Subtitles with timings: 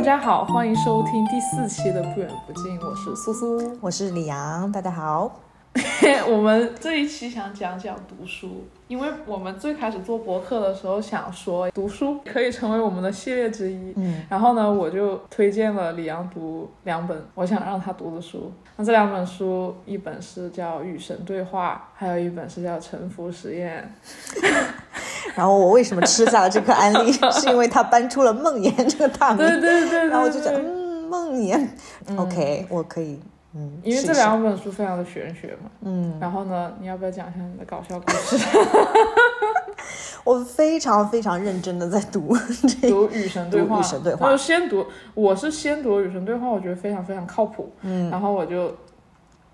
[0.00, 3.78] 大家好，欢迎收听第四期的不远不近，我是苏苏。
[3.82, 5.30] 我是李阳，大家好。
[6.26, 18.50] 我们这一期想讲讲读书，因为我们最开始做博客的时候想说读书可以成为我们的系列之一，嗯，然后呢，我就推荐了李阳读两本我想让他读的书。
[18.76, 23.94] 那这两本书，一本是叫《与神对话》，还有一本是叫《沉浮实验》。
[25.34, 31.66] 然后我为什么吃下了这颗安利，是因为他搬出了梦魇这个大名，对对对对然后我就觉得，嗯，梦魇、
[32.16, 33.18] o k 我可以，
[33.54, 35.70] 嗯，因为这两本书非常的玄学嘛。
[35.82, 38.36] 嗯，然后呢，你要不要讲一下你的搞笑故事？
[40.22, 42.36] 我非常非常认真的在读
[42.80, 44.84] 这读《与神对话》，读与神对话我就先读，
[45.14, 47.72] 我是先读《与神对话》，我觉得非常非常靠谱。
[47.80, 48.70] 嗯，然后我就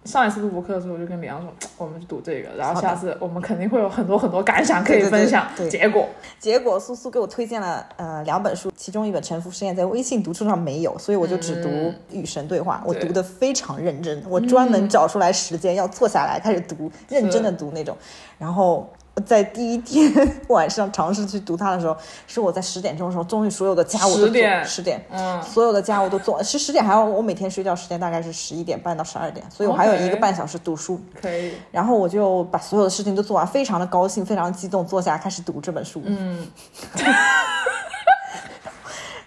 [0.06, 5.46] 上一次录播课的时候，我就跟李阳说， 我们去读这个，然后下次我们肯定会有很多很多感想可以对对对分享。
[5.56, 17.96] 对结果结果苏苏给我推荐了呃两本书，其中一本《沉浮实验》在微信读书上没有，所以我就只读《嗯与神对话》，我读的非常认真，我专门找出来时间要坐下来开始读，认真的读那种。
[18.38, 18.88] 然后
[19.24, 20.12] 在第一天
[20.48, 25.02] 晚上尝试去读它的时候，是我在十点钟的时候，终于所有的家务都做10点十点。
[25.10, 31.00] 嗯，所有的家务都做，其实十点还要我每天睡觉时间大概是十一点半到十二点，所以我还有一个半小时读书。
[31.20, 36.02] 可以，然后我就把所有的事情都做完，非常的高兴，非常激动，坐下开始读这本书。
[36.04, 36.46] 嗯，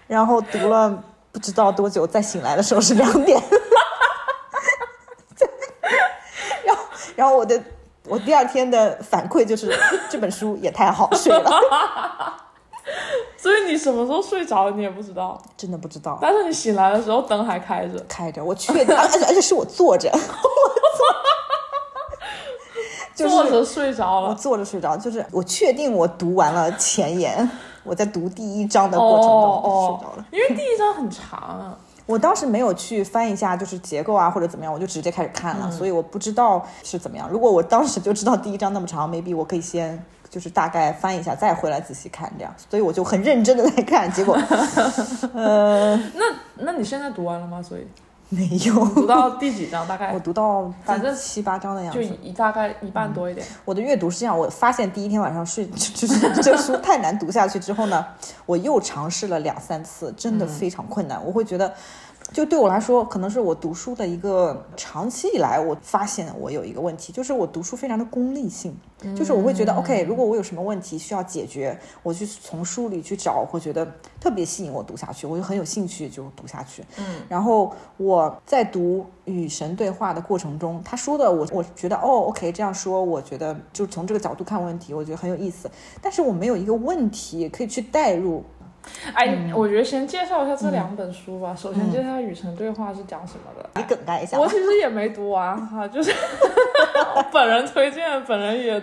[0.06, 1.02] 然后读了
[1.32, 3.42] 不知道多久，再醒来的时候是两点。
[6.64, 6.82] 然后，
[7.16, 7.60] 然后我的
[8.10, 9.72] 我第二天的反馈就是
[10.08, 11.50] 这本书也太好睡了，
[13.38, 16.18] 所以你什么时候睡着了你也不知道， 真的不知道。
[16.20, 18.04] 但是你醒来的时候灯还开着。
[18.08, 20.26] 开着，我确定，而且而且是我坐着， 我坐，
[23.14, 27.48] 就是坐着睡着我了，坐着睡着，就是我确定我读完了前言，
[27.84, 30.26] 我在读第一章的过程中哦睡着了。
[30.32, 31.78] 因为第一章很长啊。
[32.10, 37.28] 我当时没有去翻一下，就是结构啊或者怎么样，我就直接开始看了，嗯所以我不知道是怎么样。
[37.30, 42.52] 如果我当时就知道第一章那么长，maybe 我可以先就是大概翻一下，再回来仔细看这样。
[42.68, 44.36] 所以我就很认真的在看，结果
[45.34, 46.24] 呃那
[46.56, 47.62] 那你现在读完了吗？
[47.62, 47.86] 所以
[48.32, 49.86] 没有，读到第几章？
[49.88, 52.14] 大概我读到反正七八章的样子就。
[52.22, 53.44] 一大概一半多一点。
[53.64, 58.06] 我的阅读是这样，我发现第一天晚上睡 就是这书太难读下去之后呢，
[58.46, 61.20] 我又尝试了两三次，真的非常困难。
[61.24, 61.74] 我会觉得，
[62.32, 68.76] 就对我来说，可能是我读书的一个长期以来，我发现我有一个问题，就是我读书非常的功利性，
[69.16, 73.86] 就是我会觉得，OK，如果我有什么问题需要解决，我去从书里去找，我会觉得
[74.20, 76.84] 特别吸引我读下去，我就很有兴趣就读下去。
[76.98, 85.70] 嗯，然后我在读与神对话的过程中，他说的我我觉得哦，OK，这样说，我觉得就从这个角度看问题，我觉得很有意思。
[86.00, 88.44] 但是我没有一个问题可以去代入。
[89.14, 91.54] 哎，嗯我觉得先介绍一下这两本书吧。
[91.56, 93.68] 首先介绍《与神对话》是讲什么的。
[93.76, 94.46] 你梗概一下 我。
[94.48, 96.10] 其实也没读完哈，就是
[97.16, 98.82] 我本人推荐，本人也，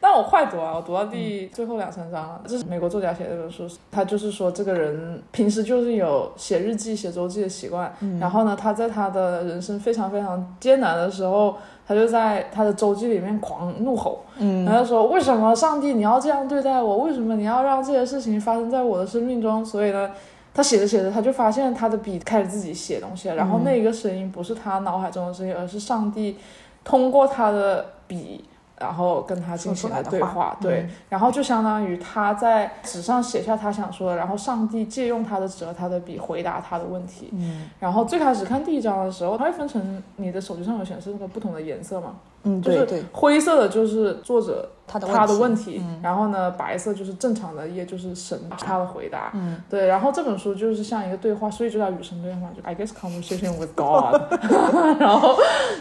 [0.00, 2.40] 但我快读啊，我读到第最后两三章了。
[2.46, 16.98] 这是美国作家写的一本书，他就是说这个人平时就是有写日记、写周记的习惯，然后呢，他在他的人生非常非常艰难的时候，他就在他的周记里面狂怒吼，嗯然后说为什么上帝你要这样对待我？
[16.98, 19.64] 为什么你要让这些事情发生在我的生命中？
[19.64, 20.10] 所以呢。
[20.54, 26.36] 他写着写着，他就发现他的笔开始自己写东西了，然后那个声音不是他脑海中的声音，而是上帝
[26.82, 28.44] 通过他的笔，
[28.80, 30.56] 然后跟他进行了对话话。
[30.60, 37.30] 对，嗯然后就相当于他在纸上写下他想说的，然后上帝借用他的纸和他的笔回答他的问题。
[37.32, 45.82] 嗯然后最开始看第一章的时候，它会分成你的手机上有显示那个不同的颜色嘛，嗯，就是对对，灰色的就是作者他的他的问题。
[45.84, 49.30] 嗯，然后呢，白色就是正常的页，就是神他的回答。
[49.34, 54.20] 嗯，对，然后这本书就是像一个对话，所以就叫与神对话，就 I guess conversation with God，
[55.00, 55.36] 然后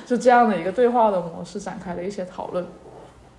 [0.05, 2.65] 就这样的一个对话的模式展开了一些讨论。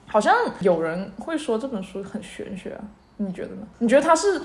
[0.09, 2.85] 好像有人会说这本书很玄学啊，
[3.19, 3.67] 你觉得呢？
[3.79, 4.41] 你觉得它是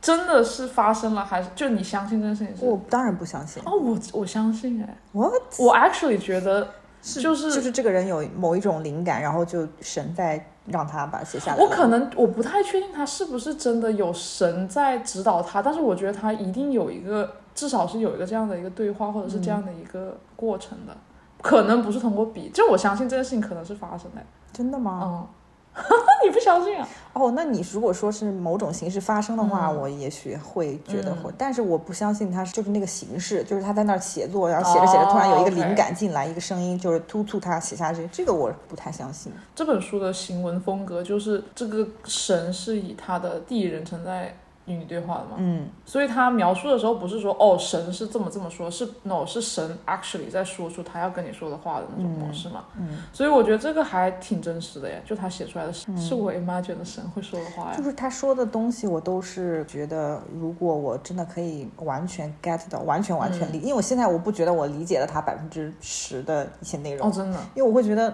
[0.00, 2.64] 真的是发生了，还是就你相信这件事情是？
[2.64, 3.62] 我当然不相信。
[3.64, 5.32] 哦，我我相信哎，What？
[5.58, 6.68] 我 actually 觉得
[7.02, 11.62] 是就是就是这个人有某一种灵感，然后就神在让他把它写下来。
[11.62, 20.96] 我可能我不太确定他是不是真的有神在指导他，但是我觉得他一定有一个，至少是有一个这样的一个对话，或者是这样的一个过程的，
[21.40, 24.20] 可能不是通过笔，就我相信这件事情可能是发生的。
[24.56, 25.28] 真的吗？
[25.76, 25.84] 嗯，
[26.24, 26.88] 你不相信啊？
[27.12, 39.30] 哦，那你如果说是某种形式发生的话，嗯我也许会觉得会，嗯但是我不相信他是就是那个形式，就是他在那儿写作，然后写着写着突然有一个灵感进来，一个声音就是督促他写下去，这个我不太相信。
[39.54, 44.34] 这本书的行文风格就是这个神是以他的第一人称在
[44.66, 45.36] 与你对话的嘛。
[45.38, 52.64] 嗯所以他描述的时候不是说哦神是这么这么说，是 no 是神 actually 在说出他要跟你说的话的那种模式嘛。
[52.78, 57.82] 嗯，所以我觉得这个还挺真实的耶，就他写出来的是、是我 imagine 的神会说的话呀就。
[57.82, 68.12] 是他说的东西，我都是觉得，如果我真的可以完全 get 到，完全完全理，因为我现在我不觉得我理解了他百分之十的一些内容，哦，真的，因为我会觉得。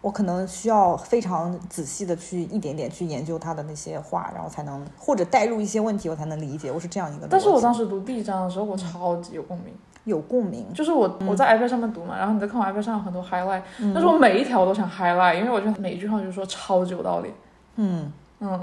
[0.00, 6.70] 我可能需要非常仔细的去一点点去研究他的那些话，然后才能或者带入一些问题，我才能理解。
[6.70, 9.74] 我是这样一个，但是我当时读第一章的时候，我超级有共鸣。
[10.04, 17.30] 有共鸣，就是我我在 iPad 上面读嘛，然后你在看我 iPad 上有很多 highlight，、但嗯是我每一条我都想 highlight，因为我觉得每一句话就是说超级有道理。
[17.76, 18.10] 嗯，
[18.40, 18.58] 嗯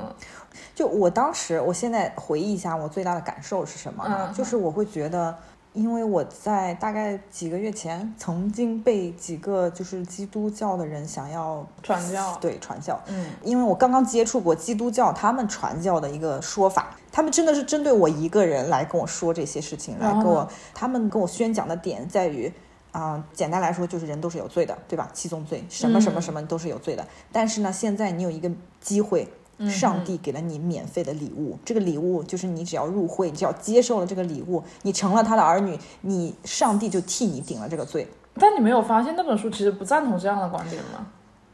[0.74, 4.26] 就我当时，我现在回忆一下，我最大的感受是什么啊？
[4.28, 5.38] 嗯就是我会觉得，
[5.76, 22.52] 因为我在大概几个月前曾经被几个就是基督教的人想要传教对传教，嗯因为我刚刚接触过基督教他们传教的一个说法，他们真的是针对我一个人来跟我说这些事情，来跟我，他们跟我宣讲的点在于。
[22.92, 25.10] 啊、简单来说就是人都是有罪的，对吧？
[25.14, 27.06] 七宗罪，什么什么嗯什么都是有罪的。
[27.30, 28.50] 但是呢，现在你有一个
[28.80, 29.30] 机会，嗯
[29.70, 38.08] 上帝给了你免费的礼物，这个礼物就是你只要入会，你只要接受了这个礼物，你成了他的儿女，你上帝就替你顶了这个罪。
[38.38, 41.08] 但你没有发现那本书其实不赞同这样的观点吗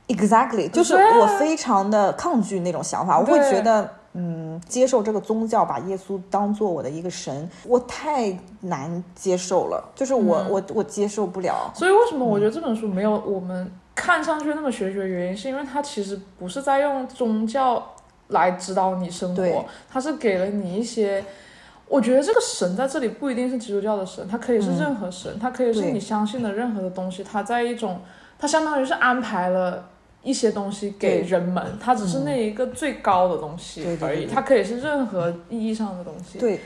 [0.07, 11.71] ？Exactly，就是我非常的抗拒那种想法，我会觉得，嗯，接受这个宗教，把耶稣当做我的一个神，我太难接受了，就是我、嗯我我接受不了。
[11.75, 15.08] 所以为什么我觉得这本书没有我们看上去那么玄学？
[15.08, 17.96] 原因是因为它其实不是在用宗教
[18.30, 21.24] 来指导你生活，它是给了你一些。
[21.88, 27.22] 我觉得这个神在这里不一定是基督教的神，它可以是任何神，它可以是你相信的任何的东西。
[27.22, 28.00] 它在一种，
[28.40, 29.90] 它相当于是安排了
[30.24, 33.98] 一些东西给人们，它只是那一个最高的东西而已。
[33.98, 36.40] 对对对对它可以是任何意义上的东西。
[36.40, 36.62] 对，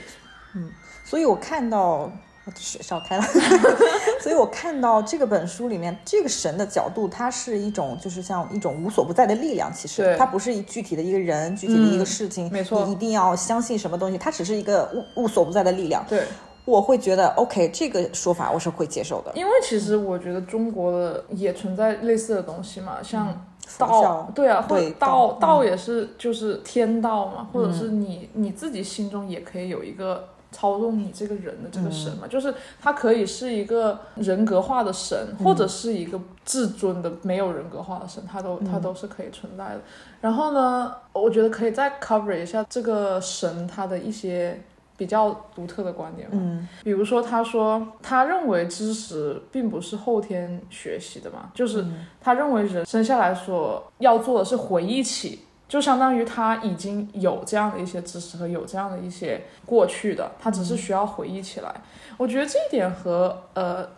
[0.54, 0.70] 嗯，
[1.04, 2.08] 所以我看到
[2.46, 3.22] 我的水烧开了，
[4.22, 16.04] 所以我看到这个本书里面这个神的角度，它是一种就是像一种无所不在的力量，其实对它不是一具体的一个人，具体的一个嗯事情，没错你一定要相信什么东西，它只是一个无无所不在的力量。
[16.08, 16.22] 对，
[16.64, 19.32] 我会觉得 OK，这个说法我是会接受的。
[19.34, 23.44] 因为其实我觉得中国的也存在类似的东西嘛，像
[23.76, 39.80] 道，教对啊，或者道道道也是就是天道嘛，或者是你你自己心中也可以有一个操纵你这个人的这个神嘛，就是他可以是一个人格化的神，或者是一个至尊的没有人格化的神，他都他都是可以存在的。
[40.22, 44.58] 然后呢，我觉得可以再 cover 一下这个神他的一些。
[44.98, 46.66] 比较独特的观点嘛，嗯。
[46.82, 51.84] 比如说，他说他认为知识并不是后天学习的嘛，就是
[52.18, 61.74] 他认为人生下来所要做的是回忆起，就相当于他已经有这样的一些知识和有这样的一些过去的，他只是需要回忆起来。
[62.16, 63.88] 我觉得这一点和呃。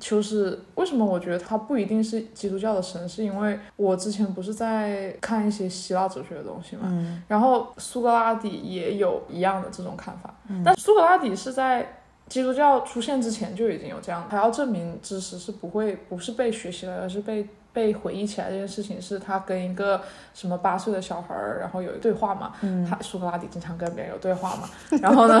[0.00, 10.32] 就是为什么我觉得他不一定是基督教的神，是因为我之前不是在看一些希腊哲学的东西嘛，嗯然后苏格拉底也有一样的这种看法，
[10.64, 20.00] 但苏格拉底是在基督教出现之前就已经有这样，他要证明知识是不会不是被学习来，而是被被回忆起来这件事情，是他跟一个
[20.34, 22.52] 什么八岁的小孩儿，然后有一对话嘛，
[22.88, 24.68] 他苏格拉底经常跟别人有对话嘛，
[25.00, 25.40] 然后呢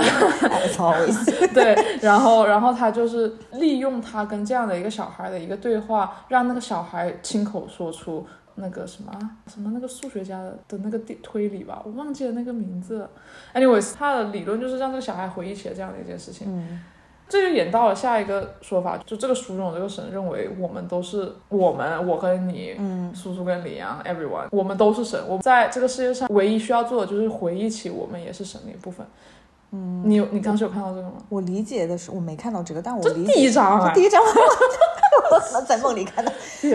[1.52, 9.12] 对，然后然后他就是利用他跟这样的一个小孩的一个对话，让那个小孩亲口说出那个什么
[9.46, 13.08] 什么那个数学家的的那个地推理吧，我忘记了那个名字。
[13.54, 16.46] Anyways，他的理论就是让这个小孩回忆起来这样的一件事情。
[16.48, 16.80] 嗯
[17.28, 25.20] 这就演到了下一个说法，就这个书中的这个神认为我们都是我们，我跟你，嗯苏苏跟李阳，everyone，我们都是神。
[25.26, 29.06] 我们在这个世界上唯一需要做的就是回忆起我们也是神的一部分。
[29.70, 31.16] 嗯，你有你当时有看到这个吗？
[31.28, 34.87] 我理解的是我没看到这个，但我这理解第一章啊第一章，我可能
[35.66, 36.32] 在梦里看到。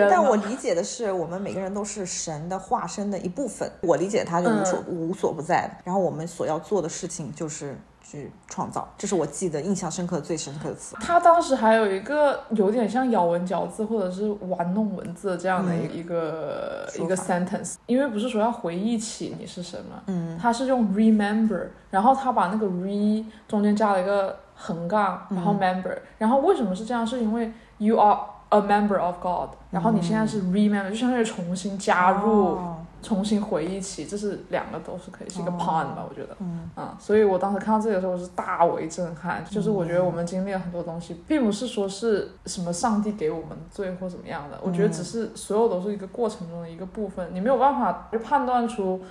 [0.09, 3.69] 但我理解的是，我们每个人都是神的化身的一部分。
[3.81, 5.73] 我理解他就无所、嗯无所不在的。
[5.83, 10.95] 然后我们所要做的事情就是去创造，这是我记得印象深刻、最深刻的词。
[10.99, 27.05] 他当时还有一个有点像咬文嚼字或者是玩弄文字这样的一一个、一个 sentence，因为不是说要回忆起你是什么，嗯他是用 remember，然后他把那个 re 中间加了一个横杠，然后 member，、然后为什么是这样？
[27.05, 28.19] 是因为 you are
[28.53, 32.55] a member of God，然后你现在是 remember，、就相当于重新加入。
[32.55, 32.77] 哦。
[33.03, 35.57] 重新回忆起，这是两个都是可以是一个哦。
[35.59, 36.69] pun 吧，我觉得，嗯。
[36.97, 39.43] 所以我当时看到这个的时候，我是大为震撼。
[39.43, 49.01] 就是我觉得我们经历了很多东西，并不是说是什么上帝给我们罪或怎么样的，我觉得只是所有都是一个过程中的一个部分，你没有办法去判断出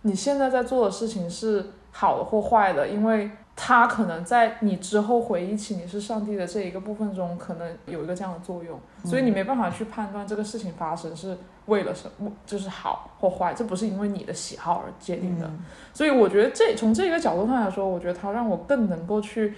[0.00, 15.48] 你现在在做的事情是好的或坏的，因为它可能在你之后回忆起你是上帝的这一个部分中，可能有一个这样的作用，所以你没办法去判断这个事情发生是为了什么，就是好或坏，这不是因为你的喜好而界定的。
[15.92, 19.54] 所以我觉得这从这个角度上来说，我觉得它让我更能够去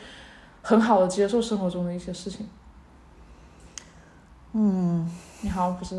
[0.61, 2.49] 很好的接受生活中的一些事情。
[4.53, 5.09] 嗯，
[5.41, 5.97] 你好像不是，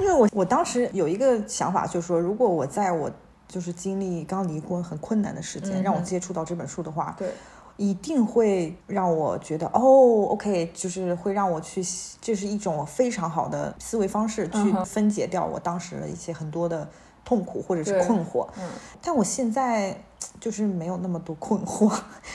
[0.00, 3.10] 因为我我当时有一个想法，就是说，如果我在我
[3.50, 7.28] 就是经历刚离婚很困难的时间，嗯让我接触到这本书的话，对，
[7.76, 11.82] 一定会让我觉得哦，OK，就是会让我去，
[12.20, 16.88] 这是一种非常好的思维方式，去分解掉我当时的一些很多的
[17.24, 18.46] 痛苦或者是困惑。
[18.56, 18.70] 嗯，
[19.02, 20.00] 但我现在
[20.38, 21.92] 就是没有那么多困惑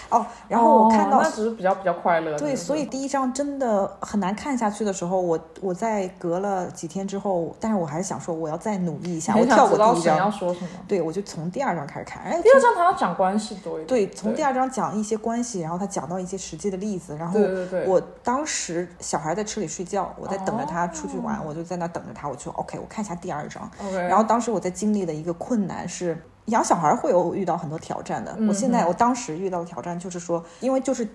[0.10, 0.26] 哦。
[0.48, 10.70] 然后我看到哦那只是比较比较快乐，对，所以第一章真的很难看下去的时候，我我在隔了几天之后，但是我还是想说我要再努力一下，我跳过第一章，要说什么。
[10.88, 17.40] 对我就从第二章开始看，哎，第二章他要讲关系多一点，对，从第二章讲一些关系，然后他讲到一些实际的例子，然后
[17.86, 23.70] 我当时小孩在车里睡觉，我在等着他出去玩，哦我就在那等着他，我就 OK，我看一下第二章。
[23.84, 28.36] OK，然后当时我在经历的一个困难是，养小孩会有遇到很多挑战的。
[28.38, 31.08] 嗯我现在嗯我当时遇到的挑战就是说，因为就是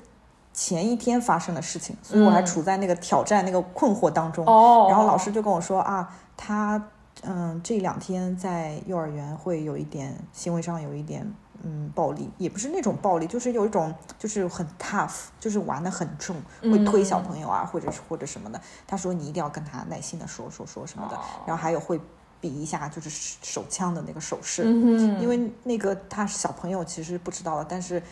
[0.53, 4.45] 前一天发生的事情，所以我还嗯处在那个挑战、那个困惑当中。
[4.47, 6.83] 哦，然后老师就跟我说啊，他
[7.23, 11.33] 嗯这两天在幼儿园会有一点行为上有一点
[11.63, 18.61] 嗯暴力，也不是那种暴力，就是有一种就是很 tough，就是玩的很重，会推小朋友啊，或者是或者什么的。
[18.87, 22.01] 他说你一定要跟他耐心的说说说什么的，哦然后还有会
[22.41, 23.11] 比一下就是
[23.43, 28.03] 手枪的那个手势，嗯，因为那个他小朋友其实不知道了，但是。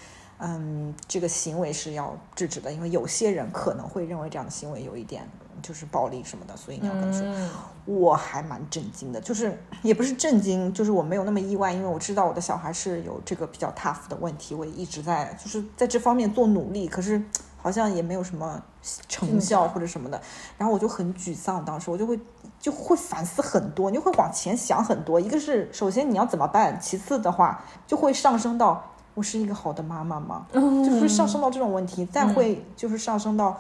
[0.40, 5.28] 嗯，这个行为是要制止的，因为有些人可能会认为这样的行为有一点
[5.60, 7.26] 就是暴力什么的，所以你要跟他说。
[7.26, 7.50] 嗯
[7.86, 17.20] 我还蛮震惊的，就是也不是震惊，就是我没有那么意外，因为我知道我的小孩是有这个比较 tough 的问题，我也一直在就是在这方面做努力，可是
[17.56, 18.62] 好像也没有什么
[19.08, 20.20] 成效或者什么的，
[20.58, 22.20] 然后我就很沮丧，当时我就会
[22.60, 28.82] 就会反思很多，你就会往前想很多，一个是首先你要怎么办，其次的话就会上升到
[29.14, 30.46] 我是一个好的妈妈吗？
[30.52, 33.58] 就是上升到这种问题，再会就是上升到。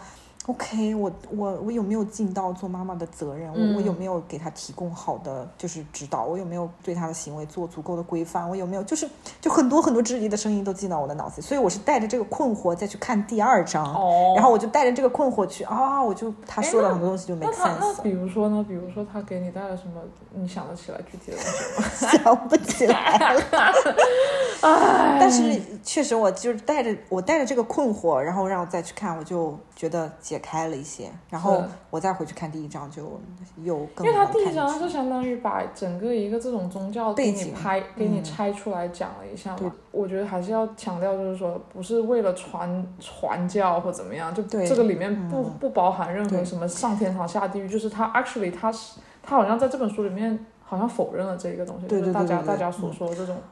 [0.48, 3.52] OK，我我我有没有尽到做妈妈的责任？
[3.52, 6.24] 我我有没有给他提供好的就是指导？
[6.24, 8.48] 我有没有对他的行为做足够的规范？
[8.48, 9.06] 我有没有就是
[9.42, 18.64] 就很多很多质疑的声音都进到我的脑子里，所以我是带着这个困惑再去看第二章，哦，然后我就带着这个困惑去啊，我就他说的很多东西就没那他那 sense，比如说呢？
[18.66, 20.00] 比如说他给你带了什么？
[20.34, 22.22] 你想得起来具体的东西吗？
[22.24, 23.42] 想不起来了。
[24.62, 31.10] 哎， 但是确实，我就是带着我带着这个困惑，然后让我再去看，我就觉得解开了一些。
[31.30, 33.20] 然后我再回去看第一章，就
[33.62, 39.74] 又更因为他第一章看进去是相当于把整个一个这种宗教给你拍、给你嗯拆出来讲了一下对嘛。
[39.90, 53.36] 我觉得还是要强调，就是说不是为了传传教或怎么样，就这个里面不、嗯不包含任何什么上天堂下地狱，就是他 actually 他是他好像在这本书里面好像否认了这一个东西，对就是大家大家所说的这种。
[53.36, 53.42] 嗯，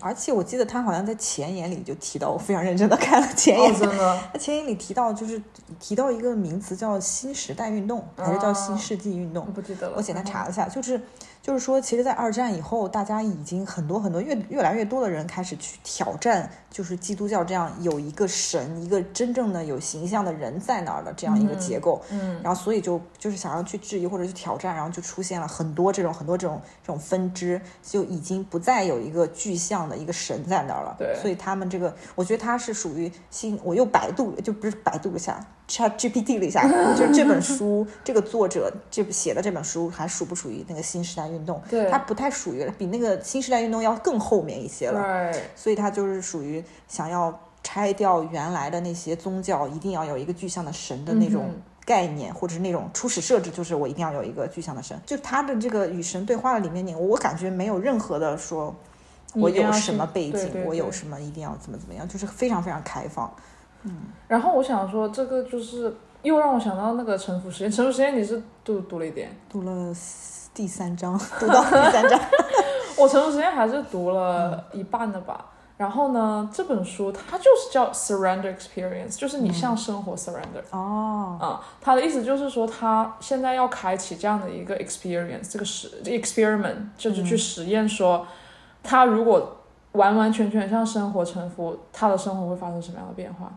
[0.00, 5.40] 而且我记得他好像在前言里就提到，我非常认真的看了前哦，言，真的，他前言里提到就是
[5.78, 9.52] 提到一个名词叫新时代运动，还是叫新世纪运动我？
[9.52, 9.94] 不记得了。
[9.96, 11.00] 我简单查了一下，就是
[11.50, 22.00] 就是说，其实，在二战以后，大家已经很多很多越越来越多的人开始去挑战，就是基督教这样有一个神，一个真正的有形象的人在那儿的这样一个结构。
[22.12, 30.94] 嗯，然后，所以就就是想要去质疑或者去挑战，然后就出现了很多这种很多这种这种分支，就已经不再有一个具象的一个神在那儿了。
[31.00, 41.62] 对所以他们这个，我觉得他是属于新，我又百度就不是百度一下，Chat GPT 了一下， 就是这本书这个作者这写的这本书还属不属于那个新时代运动？
[41.70, 45.00] 对它不太属于，比那个新时代运动要更后面一些了。
[45.00, 55.00] 对，所以它就是属于想要拆掉原来的那些宗教，一定要有一个具象的神的那种嗯概念，或者是那种初始设置，就是我一定要有一个具象的神。
[55.06, 58.74] 就他的这个与神对话的里面，你我感觉没有任何的说。
[59.32, 60.32] 我有什么背景？
[60.32, 62.08] 对对我有什么一定要怎么怎么样？
[62.08, 63.32] 就是非常非常开放。
[64.28, 67.70] 然后我想说，这个就是又让我想到那个沉浮实验。
[67.70, 69.92] 沉浮实验你是读读了一点，读了
[70.54, 72.20] 第三章， 读到第三章，
[72.98, 75.46] 我沉浮实验还是读了一半的吧。
[75.76, 80.62] 然后呢，这本书它就是叫 Surrender Experience，就是你向生活 surrender。
[80.72, 88.26] 哦，啊、他的意思就是说，他现在要开启这样的一个 experience，这个实 experiment 就是去实验说，
[88.82, 89.56] 他如果
[89.92, 93.50] 完完全全向生活臣服，他的生活会发生什么样的变化？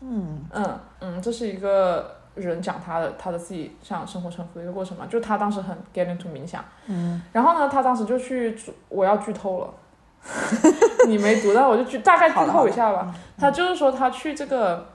[0.00, 0.44] 嗯。
[0.52, 8.56] 嗯嗯，这是一个人讲他的他的自己像生活沉浮的一个过程嘛，就他当时很 get into 冥想，嗯，然后呢，他当时就去，
[8.88, 9.74] 我要剧透了，
[11.08, 13.14] 你没读到，我就剧大概剧透一下吧。
[13.36, 14.86] 他就是说他去这个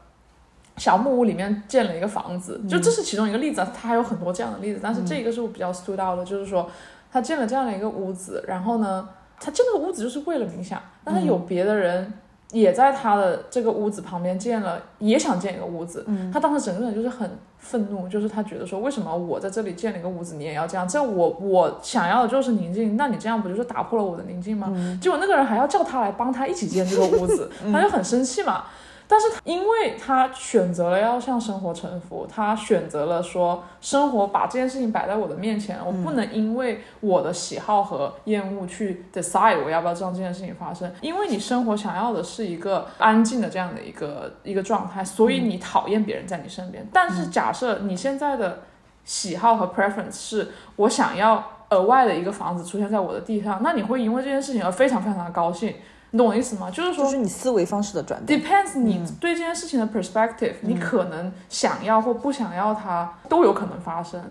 [0.77, 6.69] 小木屋里面建了一个房子，就这是其中一个例子，他还有很多这样的例子，但是这个是我比较 stood out 的，就是说
[7.11, 9.07] 他建了这样的一个屋子，然后呢，
[9.39, 12.13] 他建这个屋子就是为了冥想，但是有别的人。
[12.51, 16.03] 也在他的这个屋子旁边建了，也想建一个屋子。
[16.07, 20.87] 嗯，他当时整个人就是很愤怒，就是他觉得说，为什么我在这里建了一个屋子，你也要这样？
[20.87, 24.71] 这样我我想要的就是宁静，那你这样不就是打破了我的宁静吗？
[25.01, 28.65] 结果那个人还要叫他来帮他一起建这个屋子， 他就很生气嘛。
[29.07, 40.91] 但是，因为他选择了要向生活臣服，他选择了说，生活把这件事情摆在我的面前，我不能因为我的喜好和厌恶去 decide 我要不要让这件事情发生。
[41.01, 46.87] 因为你生活想要的是一个安静的这样的一个一个状态，所以你讨厌别人在你身边。
[46.91, 48.63] 但是，假设你现在的
[49.03, 55.75] 喜好和 preference 是我想要额外的一个房子出现在我的地上，那你会因为这件事情而非常非常的高兴。
[56.15, 56.71] 你懂我意思吗？
[56.71, 58.41] 就是说，就是你思维方式的转变。
[58.41, 64.23] depends 你对这件事情的 perspective，、你可能想要或不想要它都有可能发生。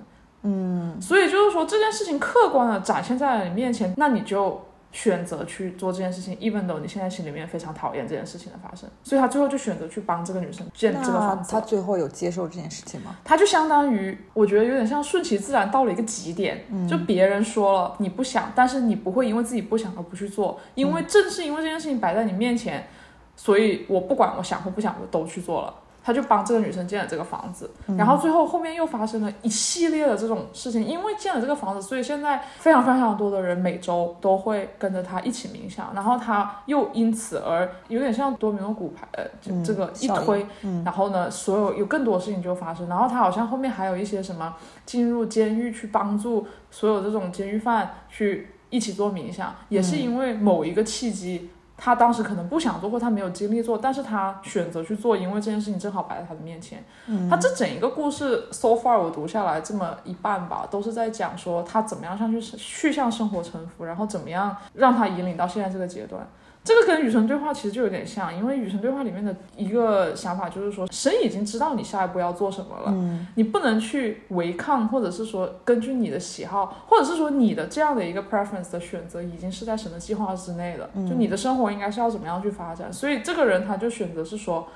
[0.44, 4.58] 嗯，所以就是说这件事情客观的展现在了你面前，那你就
[4.94, 8.88] 选择去做这件事情，even though 你现在心里面非常讨厌这件事情的发生。
[9.02, 11.60] 所以他最后就选择去帮这个女生建这个那房子他。
[11.60, 13.16] 最后有接受这件事情吗？
[13.24, 22.86] 他就相当于，我觉得有点像顺其自然到了一个极点，就别人说了你不想，但是你不会因为自己不想而不去做，因为正是因为这件事情摆在你面前，
[23.34, 25.74] 所以我不管我想或不想，我都去做了。
[26.06, 40.46] 他就帮这个女生建了这个房子，然后最后后面又发生了一系列的这种事情，因为建了这个房子，所以现在非常非常多的人每周都会跟着他一起冥想，然后他又因此而有点像多米诺骨牌，呃，就这个一推，
[40.84, 51.48] 然后呢，所有有更多事情就发生，然后他好像后面还有一些什么进入监狱去帮助所有这种监狱犯去一起做冥想，也是因为某一个契机。
[51.76, 56.84] 他当时可能不想做，或他没有精力做，但是他选择去做，因为这件事情正好摆在他的面前。
[57.06, 66.26] 嗯，他这整一个故事 so far 我读下来这么一半吧，都是在讲说他怎么样上去去向生活臣服，然后怎么样让他引领到现在这个阶段。
[66.64, 80.88] 这个跟与神对话其实就有点像，因为与神对话里面的一个想法就是说，神已经知道你下一步要做什么了，你不能去违抗，或者是说根据你的喜好，或者是说你的这样的一个 preference 的选择，已经是在神的计划之内的。
[81.06, 84.66] 就你的生活应该是要怎么样去发展，所以这个人他就选择是说，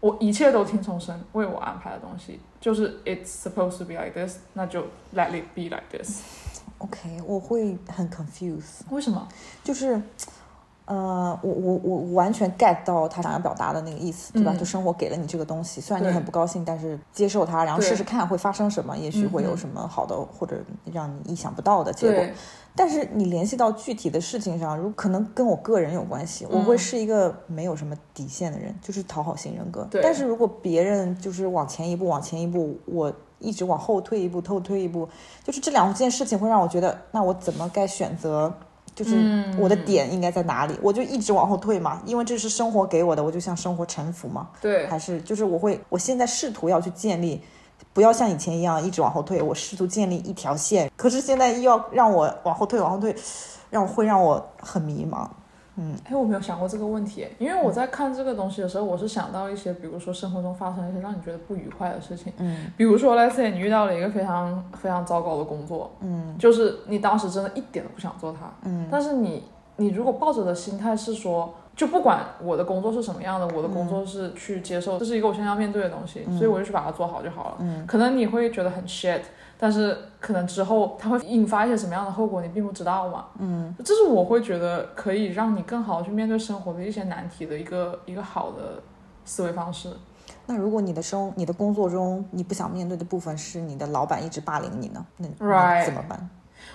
[0.00, 4.82] 我一切都听从神为我安排的东西，就是 it's supposed to be like this，那就
[5.14, 6.22] let it be like this。
[6.78, 9.28] OK，我会很 confused，为什么？
[9.62, 10.02] 就是，
[10.84, 14.52] 呃，我我我完全 get 到他想要表达的那个意思，对吧？
[14.52, 20.56] 嗯就生活给了你这个东西，虽然你很不高兴，但是接受它，然后试试看会发生什么，也许会有嗯什么好的、或者
[20.92, 22.24] 让你意想不到的结果。
[22.74, 29.86] 但是你联系到具体的事情上，如可能跟我个人有关系，我嗯会是一个没有什么底线的人，就是讨好型人格。
[29.90, 35.08] 对但是如果别人就是往前一步，往前一步，我一直往后退一步，后退一步，
[35.44, 38.52] 就是这两件事情会让我觉得，那我怎么该选择？
[38.94, 40.74] 就是嗯我的点应该在哪里？
[40.82, 44.48] 我就一直往后退嘛，因为这是生活给我的，我就向生活臣服嘛。
[44.60, 47.40] 对，还是就是我会，我现在试图要去建立，
[47.92, 50.90] 不要像以前一样一直往后退，我试图建立一条线。
[50.96, 53.14] 可是现在又要让我往后退，往后退，
[53.70, 55.26] 让我会让我很迷茫。
[56.04, 62.70] 哎，我没有想过这个问题，因为我在看这个东西的时候，我是想到一些，比如说生活中发生一些让你觉得不愉快的事情，嗯。
[62.76, 66.36] 比如说，let's say 你遇到了一个非常非常糟糕的工作，嗯。
[66.38, 68.86] 就是你当时真的一点都不想做它，嗯。
[68.90, 69.44] 但是你
[69.76, 77.56] 你如果抱着的心态是说，就不管我的工作是什么样的，我的工作是去接受，这是一个我现在要面对的东西，所以我就去把它做好就好了。
[77.60, 77.86] 嗯。
[77.86, 79.22] 可能你会觉得很 shit，
[79.62, 83.26] 但是可能之后它会引发一些什么样的后果，你并不知道嘛。
[83.38, 88.82] 嗯这是我会觉得可以让你更好的去面对生活的一些难题的一个一个好的
[89.24, 89.88] 思维方式。
[90.46, 95.06] 那如果你的生你的工作中你不想面对的部分是你的老板一直霸凌你呢？
[95.18, 95.28] 那
[95.84, 96.28] 怎么办？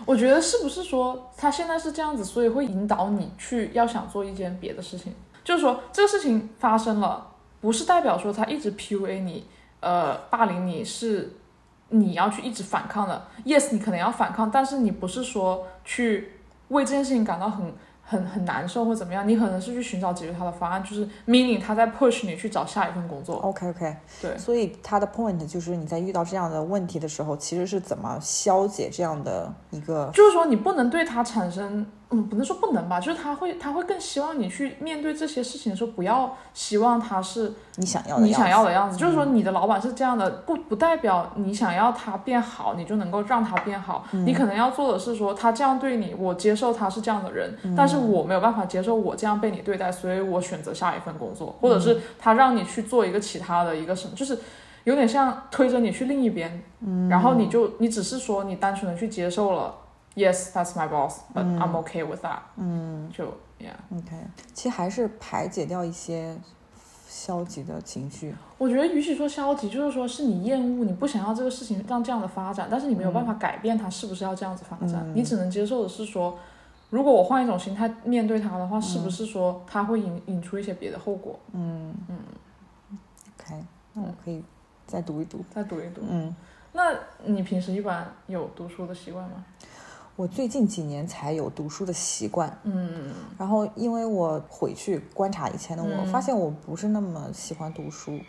[0.05, 5.13] 我觉得是不是说他现在是这样子，所以会引导你去要想做一件别的事情？
[5.43, 7.27] 就是说这个事情发生了，
[7.59, 9.45] 不是代表说他一直 PUA 你，
[9.81, 11.33] 呃，霸凌你是
[11.89, 13.27] 你要去一直反抗的。
[13.45, 16.33] Yes，你可能要反抗，但是你不是说去
[16.69, 17.73] 为这件事情感到很
[18.03, 23.35] 很很难受或怎么样，你可能是去寻找解决他的方案，就是 meaning 他在 push 你去找下一份工作。
[23.37, 44.05] OK OK，对所以他的 point 就是你在遇到这样的问题的时候，其实是怎么消解这样的一个就是说，你不能对他产生嗯，不能说不能吧，就是他会他会更希望你去面对这些事情的时候，不要希望他是你想要的你想样子嗯要的样子，就是说你的老板是这样的，不不代表你想要他变好，你就能够让他变好。
[44.13, 44.25] 嗯。
[44.25, 47.75] 你可能要做的是说，他这样对你，我接受他是这样的人，嗯。
[47.75, 51.81] 但是我没有办法接受我这样被你对待，所以我选择下一份工作，或者嗯。
[51.81, 54.39] 是他让你去做一个其他的一个什么，就是
[54.85, 57.09] 有点像推着你去另一边，嗯。
[57.09, 59.75] 然后你就你只是说你单纯的去接受了
[60.17, 63.25] ，yes that's my boss，but I'm okay with that，嗯，就
[63.59, 63.71] yeah。
[63.95, 64.17] OK，
[64.53, 66.35] 其实还是排解掉一些
[67.07, 68.35] 消极的情绪。
[68.57, 76.37] 我觉得，与其说消极，就是说是你厌恶，你不想要这个事情让这样的发展，但是你没有办法改变它是不是要这样子发展，你只能接受的是说，
[76.89, 81.39] 如果我换一种心态面对它的话，是不是说它会引引出一些别的后果？
[81.53, 82.17] 嗯嗯
[83.39, 84.43] OK，那我可以
[84.85, 85.43] 再读一读。
[85.53, 86.01] 再读一读。
[86.09, 86.35] 嗯，
[86.73, 86.91] 那
[87.25, 89.45] 你平时一般有读书的习惯吗？
[90.17, 92.59] 我最近几年才有读书的习惯。
[92.63, 98.19] 嗯然后，因为我回去观察以前的我，嗯发现我不是那么喜欢读书，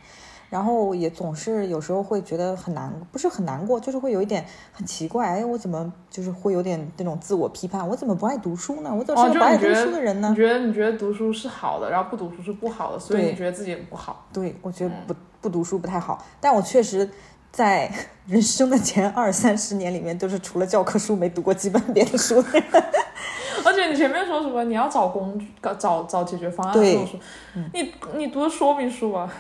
[0.51, 8.95] 然后也总是有时候会觉得很难，不是很难过，就是会有一点很奇怪，哎，我怎么就是会有点那种自我批判，我怎么不爱读书呢？
[8.95, 10.29] 我怎么哦是个不爱读书的人呢？
[10.29, 14.27] 你觉得你觉得读书是好的，然后不读书是不好的，所以对你觉得自己也不好。
[14.31, 17.09] 对，我觉得不不读书不太好，但我确实
[17.51, 17.91] 在
[18.27, 22.45] 人生的前二三十年里面，都是除了教科书没读过几本别的书。
[23.65, 25.47] 而且你前面说什么你要找工具、
[25.79, 27.19] 找找解决方案对这种书，
[27.75, 29.31] 你你读的说明书啊？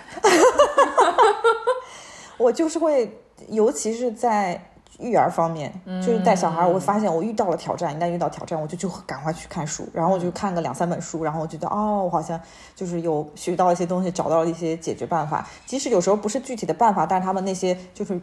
[2.36, 4.67] 我就是会，尤其是在
[4.98, 12.40] 育儿方面，就是带小孩，我会发现我遇到了挑战，一旦遇到挑战，我就就赶快去看书，然后我就看个两三本书，然后我觉得哦，我好像
[12.74, 15.46] 就是有学到一些东西，找到了一些解决办法。
[15.64, 18.20] 即使有时候不是具体的办法，但是他们那些就是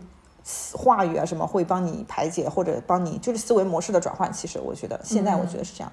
[0.73, 4.31] 话语啊什么会帮你排解，或者帮你就是思维模式的转换。
[4.33, 5.91] 其实我觉得现在我觉得是这样。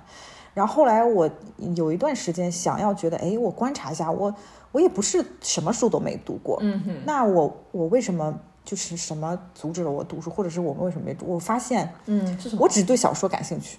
[0.54, 1.30] 然后后来我
[1.76, 4.34] 有一段时间想要觉得，哎，我观察一下，我
[4.72, 8.34] 我也不是什么书都没读过，嗯哼，那我我为什么
[8.64, 11.26] 就是什么阻止了我读书，或者是我们为什么没读？
[11.26, 12.62] 我发现嗯，是什么？
[12.62, 13.78] 我只对小说感兴趣，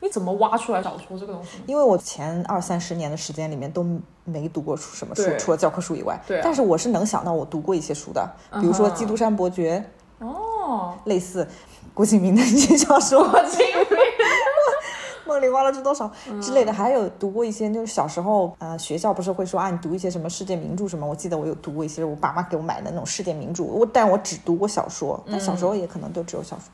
[0.00, 1.58] 你怎么挖出来小说这个东西？
[1.66, 3.86] 因为我前二三十年的时间里面都
[4.24, 6.20] 没读过书什么书，除了教科书以外。
[6.26, 8.28] 对啊但是我是能想到我读过一些书的，
[8.60, 9.84] 比如说《基督山伯爵》，
[10.26, 11.46] 哦，类似
[11.92, 13.83] 郭敬明的一些小说，我经历。
[15.34, 16.08] 梦里花落知多少
[16.40, 21.04] 之类的，嗯还有读过一些，就是小时候，呃，学校不是会说啊，你读一些什么世界名著什么？
[21.04, 26.66] 我记得我有读过一些我爸妈给我买的那种世界名著，我但我只读过小说，但小时候也可能都只有小说。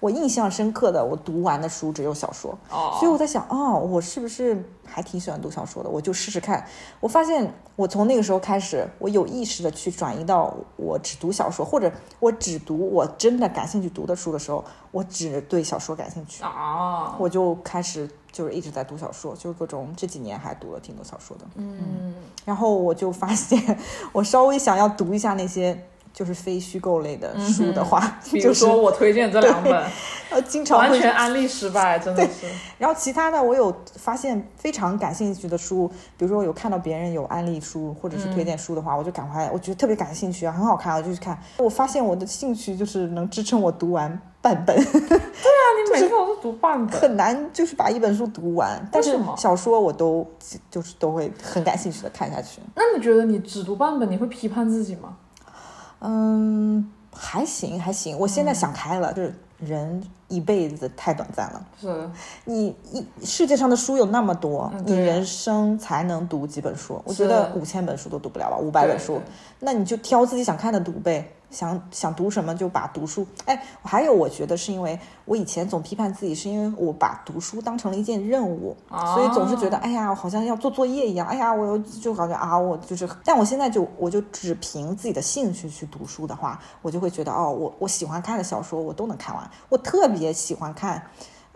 [0.00, 5.88] 我印象深刻的，我读完的书只有小说，哦，所以我在想，哦，我是不是还挺喜欢读小说的？
[5.88, 6.64] 我就试试看。
[6.98, 16.42] 我发现，我从那个时候开始，我有意识的去转移到我只读小说，或者我只读我真的感兴趣读的书的时候，我只对小说感兴趣。
[16.42, 21.44] 哦，我就开始就是一直在读小说，就是各种这几年还读了挺多小说的。
[21.56, 22.14] 嗯，
[22.44, 23.78] 然后我就发现，
[24.12, 25.86] 我稍微想要读一下那些
[26.18, 29.72] 就是非虚构类的书的话，嗯比就是如说我推荐这两本，
[30.30, 32.48] 呃经常完会全安利失败，真的是。
[32.76, 41.38] 然后其他的，我有发现非常感兴趣的书，比如说有看到别人有安利书或者是推荐书的话，我就赶快，我觉得特别感兴趣啊，很好看，啊就去看。
[41.58, 48.84] 我发现我的兴趣就是能支撑我读完半本， 对啊你每次我都是读半本，很难就是把一本书读完。
[48.90, 50.26] 但是小说我都
[50.68, 52.60] 就是都会很感兴趣的看下去。
[52.74, 55.16] 那你觉得你只读半本，你会批判自己吗？
[56.00, 61.66] 嗯，还行还行，我现在想开了，就是人一辈子太短暂了。
[61.80, 62.10] 是，
[62.44, 67.00] 你一世界上的书有那么多，嗯你人生才能读几本书？
[67.04, 69.20] 我觉得五千本书都读不了吧，五百本书，
[69.60, 71.32] 那你就挑自己想看的读呗。
[71.50, 73.26] 想想读什么就把读书。
[73.46, 81.26] 哎，还有我觉得是因为我以前总批判自己，是因为我把读书当成了一件任务，啊所以总是觉得哎呀，我好像要做作业一样。
[81.26, 83.08] 哎呀，我又就感觉啊，我就是。
[83.24, 89.50] 但我现在就我就只凭自己的兴趣去读书的话，我就会觉得哦，我我喜欢看的小说我都能看完。
[89.68, 91.02] 我特别喜欢看。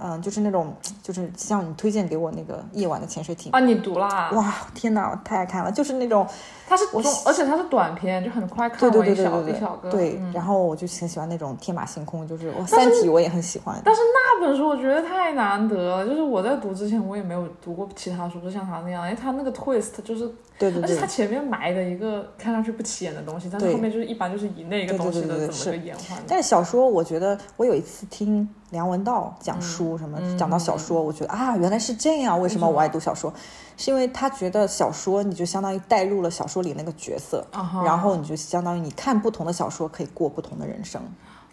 [0.05, 4.31] 嗯，就是那种，就是像你推荐给我那个《夜晚的潜水艇》啊，你读啦？
[4.33, 5.71] 哇，天哪，我太爱看了！
[5.71, 6.27] 就是那种，
[6.69, 9.91] 它是我，而且它是短篇，就很快看对对完一小对对对一小个。
[9.91, 13.81] 对，嗯然后我就很喜欢那种天马行空，就是我《三体》我也很喜欢。
[13.85, 26.25] 但是那本书我觉得太难得了，就是我在读之前我也没有读过其他书，就像他那样，因为他那个 twist 就是，对对对而且他，前面埋的一个看上去不起眼的东西，但是后面就是一般就是以那个东西的怎么个演换的。
[26.29, 32.41] 但是小说，我觉得我有一次听梁文道讲书，什么嗯讲到小说，我觉得啊，原来是这样。
[32.41, 33.33] 为什么我爱读小说？
[33.77, 37.45] 是因为他觉得小说你就相当于带入了小说里那个角色，
[37.85, 41.01] 然后你就相当于你看不同的小说可以过不同的人生。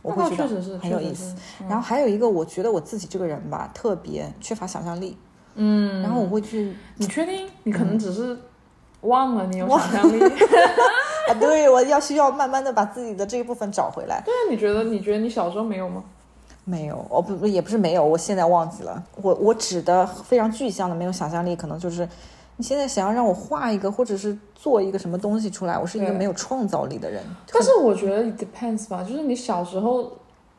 [0.01, 1.35] 我会觉那倒确实是得很有意思。
[1.67, 5.17] 然后还有一个，我觉得我自己这个人吧，特别缺乏想象力。
[5.55, 7.49] 嗯，然后我会去，你确定？
[7.63, 8.37] 你可能只是
[9.01, 10.21] 忘了你有想象力。
[11.29, 14.21] 啊，对，我要需要慢慢的把自己的这一部分找回来。
[14.25, 14.83] 对啊，你觉得？
[14.83, 16.03] 你觉得你小时候没有吗？
[16.65, 19.03] 没有，哦不不，也不是没有，我现在忘记了。
[19.21, 22.07] 我我指的非常具象的没有想象力，可能就是
[22.57, 27.23] 你现在想要让我画一个或者是做一个什么东西出来，我是一个没有创造力的人。
[27.51, 30.11] 但是我觉得 it depends 吧，就是你小时候，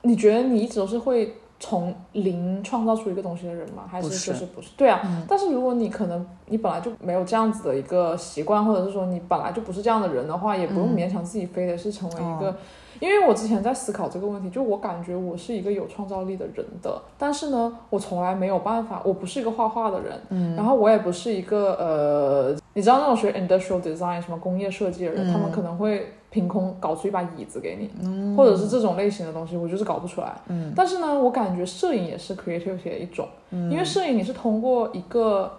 [0.02, 1.34] 你觉得你一直都是会。
[1.60, 3.84] 从零创造出一个东西的人吗？
[3.86, 4.70] 还是就是不是？
[4.76, 12.56] 对啊，但是如果你可能你本来就没有这样子的一个习惯，或者是说你本来就不是这样的人的话，也不用勉强自己非得是成为一个。
[12.98, 35.52] 因为我之前在思考这个问题，就我感觉我是一个有创造力的人的，但是呢，我从来没有办法，我不是一个画画的人，嗯，然后我也不是一个呃，你知道那种学 industrial design 什么工业设计的人，他们可能会凭空搞出一把椅子给你，或者是这种类型的东西，我就是搞不出来，嗯，但是呢，我感觉摄影也是 creativity 的一种，因为摄影你是通过一个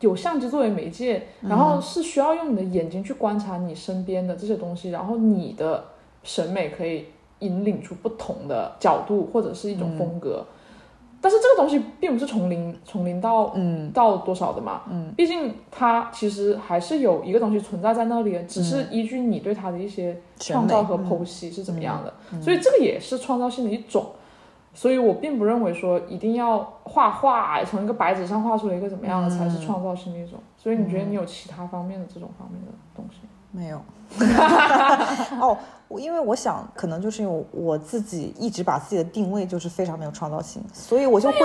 [0.00, 5.84] 有相机作为媒介，然后是需要用你的眼睛去观察你身边的这些东西，然后你的。
[6.28, 7.04] 审美可以
[7.38, 10.44] 引领出不同的角度或者是一种风格，
[11.26, 13.90] 但是这个东西并不是从零从零到嗯。
[13.90, 24.06] 到多少的嘛，嗯，毕竟它其实还是有一个东西存在在那里，只是依据你对它的一些创造和剖析是怎么样的，所以这个也是创造性的一种，
[24.72, 33.18] 所以我并不认为说一定要画画从一个白纸上画出来一个怎么样的才是创造性的一种，所以你觉得你有其他方面的这种方面的东西？
[33.56, 33.80] 没有，
[35.40, 35.56] 哦。
[35.88, 41.38] 我因为我想，可能就是因为我自己一直把自己的定位就是非常没有创造性，所以我就会，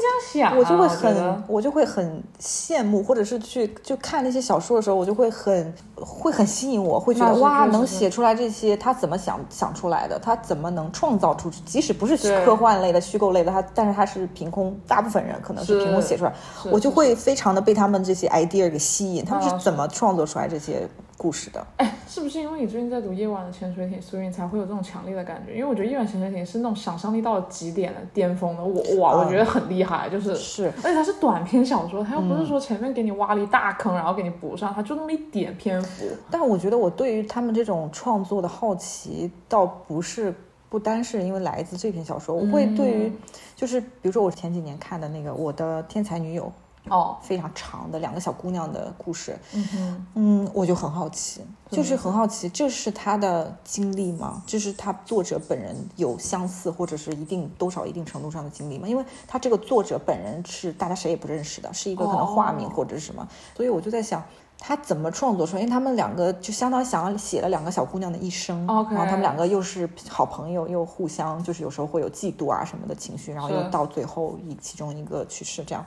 [0.00, 10.18] 这样想，我就会很，我就会很羡慕，或者是去就看那些小说的时候，我就会很会很吸引我，会觉得哇，能写出来这些，他怎么想想出来的？
[10.18, 11.50] 他怎么能创造出？
[11.64, 16.32] 即使不是科幻类的、虚构类的，他但是他是凭空，大部分人可能是凭空写出来，
[16.70, 20.88] 我就会非常的被他们这些 idea 给吸引，他们是怎么创作出来这些？
[21.20, 25.52] 故事的，哎，是不是因为你最近在读夜晚的潜水艇，所以你才会有这种强烈的感觉？
[25.52, 36.04] 因为我觉得夜晚潜水艇是那种想象力到了极点的巅峰的，我哇，我觉得很厉害，就是是，而且它是短篇小说，它又不是说前面给你挖了一大坑，然后给你补上，它就那么一点篇幅。
[36.30, 40.34] 但我觉得我对于他们这种创作的好奇，倒不是
[40.68, 43.12] 不单是因为来自这篇小说，我会对于，
[43.56, 46.44] 就是比如说我前几年看的那个《我的天才女友》。
[46.90, 54.42] 哦，非常长的两个小姑娘的故事，嗯嗯，我就很好奇，就是很好奇，这是她的经历吗？
[54.46, 58.88] 这是她作者本人有相似或者是一定多少一定程度上的经历吗？
[58.88, 64.22] 因为她这个作者本人是大家谁也不认识的，是一个可能化名或者是什么，所以我就在想，
[64.58, 65.62] 她怎么创作出来？
[65.62, 75.84] 因为他们两个就相当于想要写了两个小姑娘的一生，然后他们两个又是好朋友，又互相就是有时候会有嫉妒啊什么的情绪，然后又到最后以其中一个去世这样。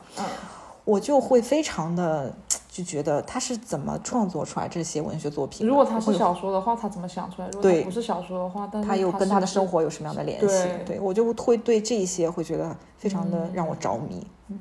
[0.83, 2.33] 我就会非常的
[2.67, 5.67] 就觉得他是怎么创作出来这些文学作品？
[5.67, 7.47] 如果他是小说的话，他怎么想出来？
[7.49, 10.67] 如果不是小说的话，但他又跟他的生活有什么样的联系？
[10.85, 14.25] 对我就会对这一些会觉得非常的让我着迷。
[14.47, 14.59] 嗯，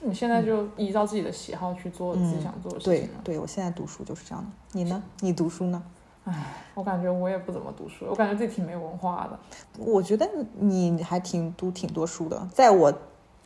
[0.00, 3.08] 你现在就依照自己的喜好去做自己想做的事情。
[3.24, 4.50] 对，对我现在读书就是这样的。
[4.72, 5.02] 你呢？
[5.20, 5.82] 你读书呢？
[6.24, 9.38] 唉，我感觉我也不怎么读书，我感觉自己挺没文化的。
[9.78, 10.28] 我觉得
[10.60, 12.92] 你还挺读挺多书的，在我。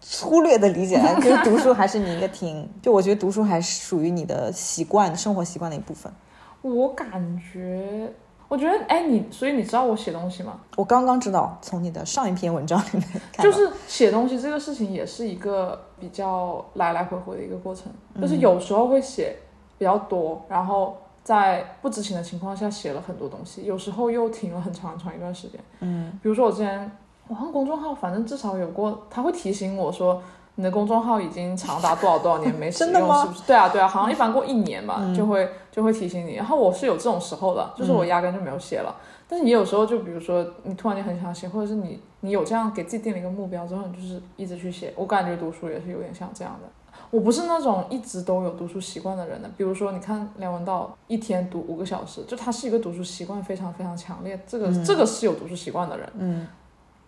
[0.02, 6.12] 粗略的理解来， 就是读书还是你一个挺，就我觉得读书还是属于你的习惯、生活习惯的一部分。
[6.60, 8.12] 我感觉，
[8.48, 10.60] 我觉得，哎，你，所以你知道我写东西吗？
[10.76, 13.04] 我刚刚知道，从你的上一篇文章里面，
[13.38, 19.36] 就是写东西这个事情也是一个比较来来回回的一个过程，就是有时候会写
[19.78, 25.60] 比较多，然后在不知情的情况下写了很多东西，有时候又停了很长很长一段时间。
[25.80, 26.90] 嗯，比如说我之前。
[27.28, 30.22] 我看公众号，反正至少有过，他会提醒我说
[30.56, 33.42] 你的公众号已经长达多少多少年没使用， 是不是？
[33.46, 36.34] 对啊，对啊，好像一般过一年吧，就会就会提醒你。
[36.34, 38.94] 然后我是有这种时候的，就是我压根就没有写了。
[39.28, 44.92] 但是你有时候，就比如说你突然间很想写，或者是你你有这样给自己定了一个目标之后，你就是一直去写。
[44.94, 46.68] 我感觉读书也是有点像这样的。
[47.10, 49.48] 我不是那种一直都有读书习惯的人的。
[49.56, 56.12] 比如说，你看梁文道一天读五个小时，就他是一个读书习惯非常非常强烈，这个这个是有读书习惯的人。
[56.18, 56.46] 嗯。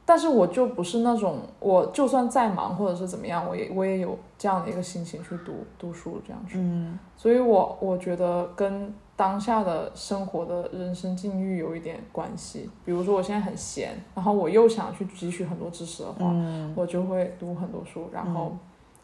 [0.07, 6.59] 但是我就不是那种，我就算再忙或者是怎么样，我也我也有这样的一个心情去读读书这样去。
[6.59, 12.69] 嗯，所以我我觉得跟当下的生活的人生境遇有一点关系。
[12.85, 16.31] 比如说我现在很闲，然后我又想去汲取很多知识的话，
[16.75, 18.55] 我就会读很多书，然后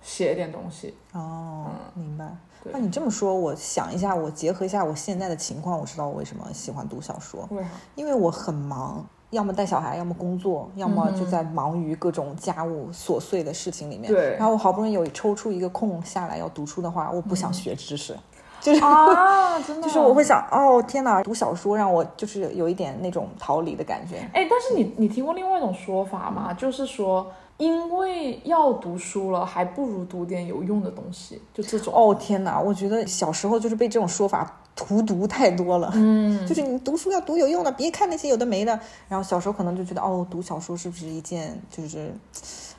[0.03, 0.95] 写一点东西。
[1.15, 2.31] 哦，明白。
[2.73, 7.49] 那你这么说，我想一下，我结合一下我现在的情况，我知道我为什么喜欢读小说。
[7.51, 7.71] 为啥？
[7.95, 9.07] 因为我很忙。
[9.31, 14.13] 要么带小孩，要么工作，要么就在忙于各种家务琐碎的事情里面。
[14.13, 18.17] 对然后我好不容易有抽出一个空下来要读书的话，我不想学知识，
[18.61, 18.81] 就是。
[18.83, 24.17] 啊，真的， 就是我会想，哦天哪，读小说让我就是有一点那种逃离的感觉。
[24.33, 26.53] 哎，但是你你听过另外一种说法吗？
[26.53, 31.93] 就是说，因为要读书了，还不如读点有用的东西，就这种。
[31.95, 35.93] 哦天哪，我觉得小时候就是被这种说法荼毒太多了。
[35.95, 38.81] 嗯， 就是你读书要读有用的，别看那些有的没的。
[39.11, 42.11] 然后小时候可能就觉得，哦，读小说是不是一件就是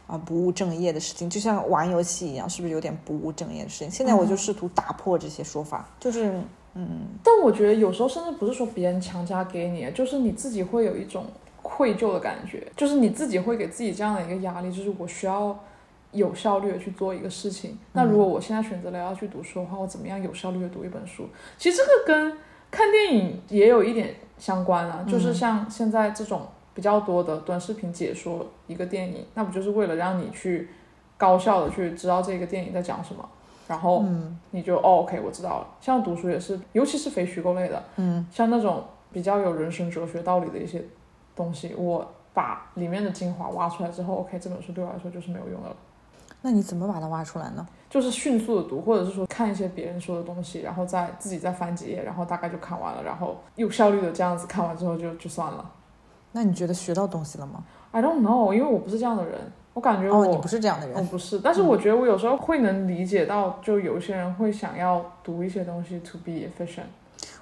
[0.07, 1.29] 啊不务正业的事情？
[1.29, 3.91] 就像玩游戏一样，是不是有点不务正业的事情？
[3.91, 6.41] 现在我就试图打破这些说法，就是
[6.73, 6.87] 嗯，
[7.23, 11.25] 但我觉得有时候甚至不是说别人强加给你，就是你自己会有一种
[11.61, 15.57] 愧疚的感觉，就是你自己会给自己这样的一个压力，就是我需要
[16.11, 17.77] 有效率的去做一个事情。
[17.93, 21.27] 那如果我现在选择了要去读书的话，我怎么样有效率的读一本书？
[21.57, 22.37] 其实这个跟
[22.69, 30.69] 看电影也有一点相关啊，就是像现在这种比较多的短视频解说一个电影，那不就是为了让你去
[31.17, 33.27] 高效的去知道这个电影在讲什么？
[33.67, 34.03] 然后
[34.49, 35.67] 你就、哦，OK，我知道了。
[35.79, 40.83] 像读书也是，尤其是非虚构类的，嗯，像那种比较有人生哲学道理的一些
[41.35, 45.75] 东西，我把里面的精华挖出来之后，OK，这本书对我来说就是没有用的了。
[46.41, 47.67] 那你怎么把它挖出来呢？
[47.89, 55.71] 就是迅速的读，或者是说看一些别人说的东西，然后再自己再翻几页，然后大概就看完了，然后有效率的这样子看完之后就就算了。
[56.31, 59.39] 那你觉得学到东西了吗？I don't know，因为我不是这样的人，
[59.73, 61.03] 我感觉我、哦，你不是这样的人我。
[61.03, 66.85] 不是，但是我觉得我有时候会能理解到，就有些人会想要读一些东西 to be efficient。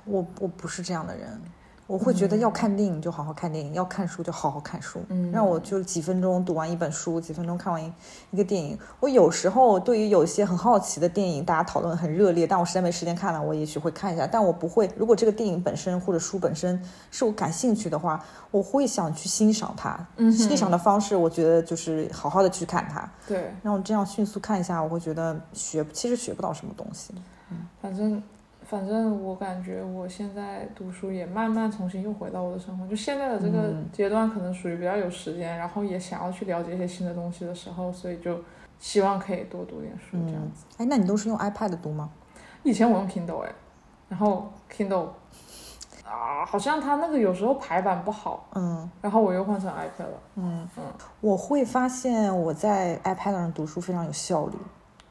[0.06, 1.40] 我我不是这样的人，
[1.90, 5.02] 我会觉得要看电影就好好看电影，要看书就好好看书。
[5.10, 7.92] 嗯让我就几分钟读完一本书，几分钟看完一
[8.30, 8.78] 一个电影。
[9.00, 14.28] 我有时候对于有些很好奇的电影，大家讨论很热烈，但我实在没时间看了，我也许会看一下。
[14.28, 20.00] 但我不会，如果这个电影本身或者书本身是我感兴趣的话，我会想去欣赏它。
[20.18, 23.12] 嗯欣赏的方式，我觉得就是好好的去看它。
[23.28, 27.16] 对，让我这样迅速看一下，我会觉得学其实学不到什么东西。
[27.50, 28.22] 嗯反正
[28.70, 38.40] 反正我感觉我现在读书也慢慢重新又回到我的生活，就现在的这个嗯阶段可能属于比较有时间，然后也想要去了解一些新的东西的时候，所以就
[38.78, 40.66] 希望可以多读点书这样子。
[40.78, 42.12] 哎，那你都是用 iPad 读吗？
[42.62, 43.52] 以前我用 Kindle 哎，
[44.08, 45.08] 然后 Kindle
[46.06, 48.88] 啊，好像它那个有时候排版不好，嗯。
[49.02, 50.22] 然后我又换成 iPad 了。
[50.36, 50.84] 嗯嗯
[51.22, 54.58] 我会发现我在 iPad 上读书非常有效率，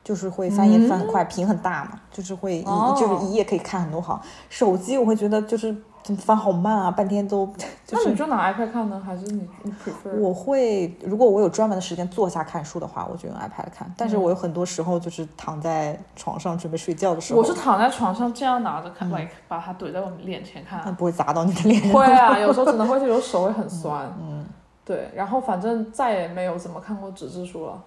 [0.09, 4.18] 就是会翻页翻很快，屏很大嘛，就是会一、哦就是一页可以看很多行。
[4.49, 5.71] 手机我会觉得就是
[6.03, 7.47] 怎么翻好慢啊，半天都
[7.85, 8.05] 就是。
[8.07, 10.18] 那你就拿 iPad 看呢，还是你你 prefer？
[10.18, 13.92] 我会，如果我有专门的时间坐下看书的话，我就用 iPad 看。
[13.99, 20.81] 但是我有很多时候就是躺在床上准备睡觉的时候，我是躺在床上这样拿着看、e 把它怼在我脸前看。
[20.83, 21.92] 它不会砸到你的脸上。
[21.92, 24.11] 会啊，有时候可能会，有时候手会很酸。
[24.18, 24.47] 嗯，
[24.87, 27.79] 对，然后反正再也没有怎么看过纸质书了。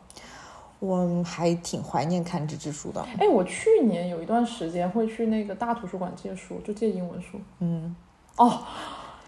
[0.81, 2.99] 我还挺怀念看纸质书的。
[3.19, 7.39] 哎，我去年有一段时间会去那个大图书馆借书，就借英文书。
[7.59, 7.95] 嗯，
[8.35, 8.63] 哦，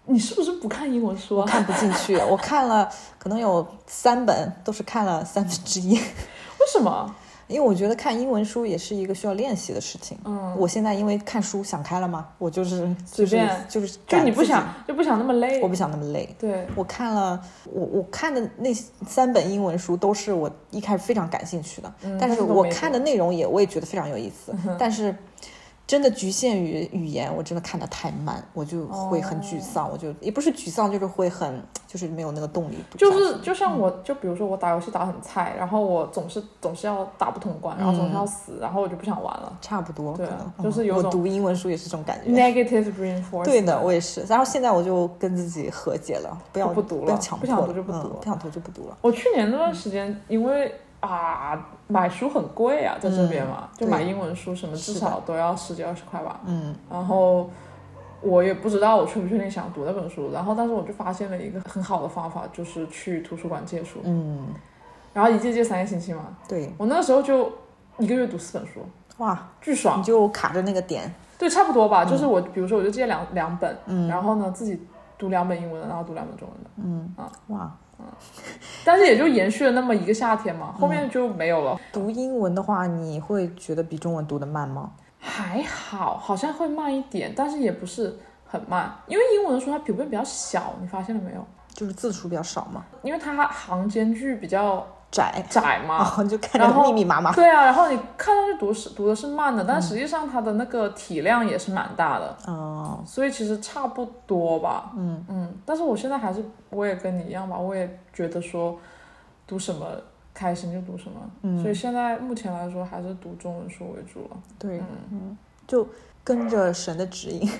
[0.06, 1.42] 你是不是不看英文书啊？
[1.42, 2.90] 我看不进去，我看了
[3.20, 5.94] 可能有三本，都是看了三分之一。
[6.58, 7.14] 为什么？
[7.46, 10.16] 因为我觉得看英文书也是一个需要练习的事情。
[10.24, 12.80] 嗯，我现在因为看书想开了嘛，我就是
[13.10, 15.60] 就是随便就是就你不想，就不想那么累。
[15.60, 16.28] 我不想那么累。
[16.38, 25.14] 对，我看了，我我看的那三本英文书都是我一开始非常感兴趣的，嗯但是我看的内容也我也觉得非常有意思，但是
[25.86, 32.76] 真的局限于语言，我真的看的太慢，我就会很沮丧，我就也不是沮丧，就是会很就是没有那个动力。
[32.96, 39.58] 就是就像我，就比如说我打游戏打很菜，然后我总是总是要打不通关，然后总是要死，然后我就不想玩了。
[39.60, 42.30] 差不多，对可能就是有我读英文书也是这种感觉。
[42.30, 43.44] Negative reinforcement。
[43.44, 44.22] 对的，我也是。
[44.22, 48.96] 然后现在我就跟自己和解了，不要不读了不要强不想，读就不读不想读就不读了。
[49.02, 50.74] 我去年那段时间，因为
[51.12, 56.40] 啊买书很贵啊，在这边嘛，就买英文书什么至少都要十几二十块吧。
[56.46, 56.74] 嗯。
[56.90, 57.50] 然后
[58.20, 64.48] 我也不知道我确不确定想读那本书，然后但是我就发现了一个很好的方法，就是去图书馆借书，嗯，
[65.12, 66.22] 然后一借借三个星期嘛。
[66.48, 67.52] 对，我那时候就
[67.98, 68.80] 一个月读四本书，
[69.18, 69.98] 哇，巨爽。
[70.00, 70.02] 你。
[70.02, 72.04] 就卡着那个点，对，差不多吧。
[72.04, 74.08] 就是我，比如说我就借两两本，嗯。
[74.08, 74.80] 然后呢自己
[75.18, 77.14] 读两本英文的，然后读两本中文的，嗯。
[77.16, 77.30] 啊。
[77.48, 77.76] 哇，
[78.84, 81.80] 但是也就延续了那么一个夏天嘛，后面就没有了。
[81.92, 84.92] 读英文的话，你会觉得比中文读的慢吗？
[85.18, 91.44] 还好，好像会慢一点，但是也不是很慢，因为英文的书它普遍比较小，你发现了没有？
[91.72, 97.32] 就是字数比较少嘛，因为它行间距比较窄，窄嘛， 然后就看着密密麻麻。
[97.32, 104.90] 对啊，然后你看上去读是读的是慢的，但实际上它的那个体量也是蛮大的，嗯，所以其实差不多吧。
[104.96, 108.76] 嗯嗯，但是我现在还是我也跟你一样吧，我也觉得说
[109.46, 109.86] 读什么
[110.34, 114.36] 开心就读什么，嗯所以现在目前来说还是读中文书为主了。
[114.58, 115.38] 对，嗯，
[115.68, 115.86] 就
[116.24, 117.48] 跟着神的指引。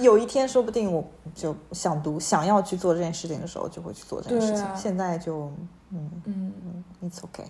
[0.00, 1.04] 有一天，说不定我
[1.34, 4.64] 就想读，想要去做这件事情的时候，就会去做这件事情。
[4.64, 5.50] 啊现在就，
[5.90, 7.46] 嗯嗯，，it's okay。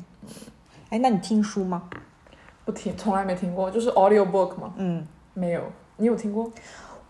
[0.91, 1.89] 哎，那你听书吗？
[2.65, 4.73] 不听，从来没听过，就是 audio book 吗？
[4.77, 5.63] 嗯，没有，
[5.97, 6.51] 你有听过？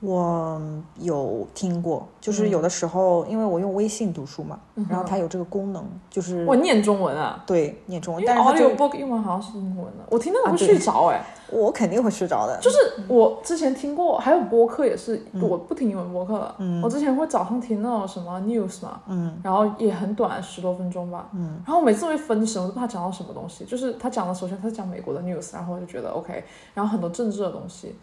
[0.00, 0.60] 我
[1.00, 10.66] 有听过，就是有的时候，因为我用微信读书嘛，嗯然后它有这个功能，就是我念中文啊，对念中文，但是它就 audio book 英文好像是英文的，我听那个会啊对。
[10.66, 12.58] 睡着哎、我肯定会睡着的。
[12.60, 12.76] 就是
[13.08, 16.54] 我之前听过，还有播客也是，我不听英文播客了。
[16.58, 16.82] 嗯。
[16.82, 19.34] 我之前会早上听那种什么 news 嘛，嗯。
[19.42, 21.28] 然后也很短，十多分钟吧。
[21.32, 21.58] 嗯。
[21.64, 23.64] 然后每次会分神，我都不知道他讲到什么东西。
[23.64, 26.44] 就是他讲的，首先他是讲美国的 news，然后我就觉得 OK，
[26.74, 27.96] 然后很多政治的东西，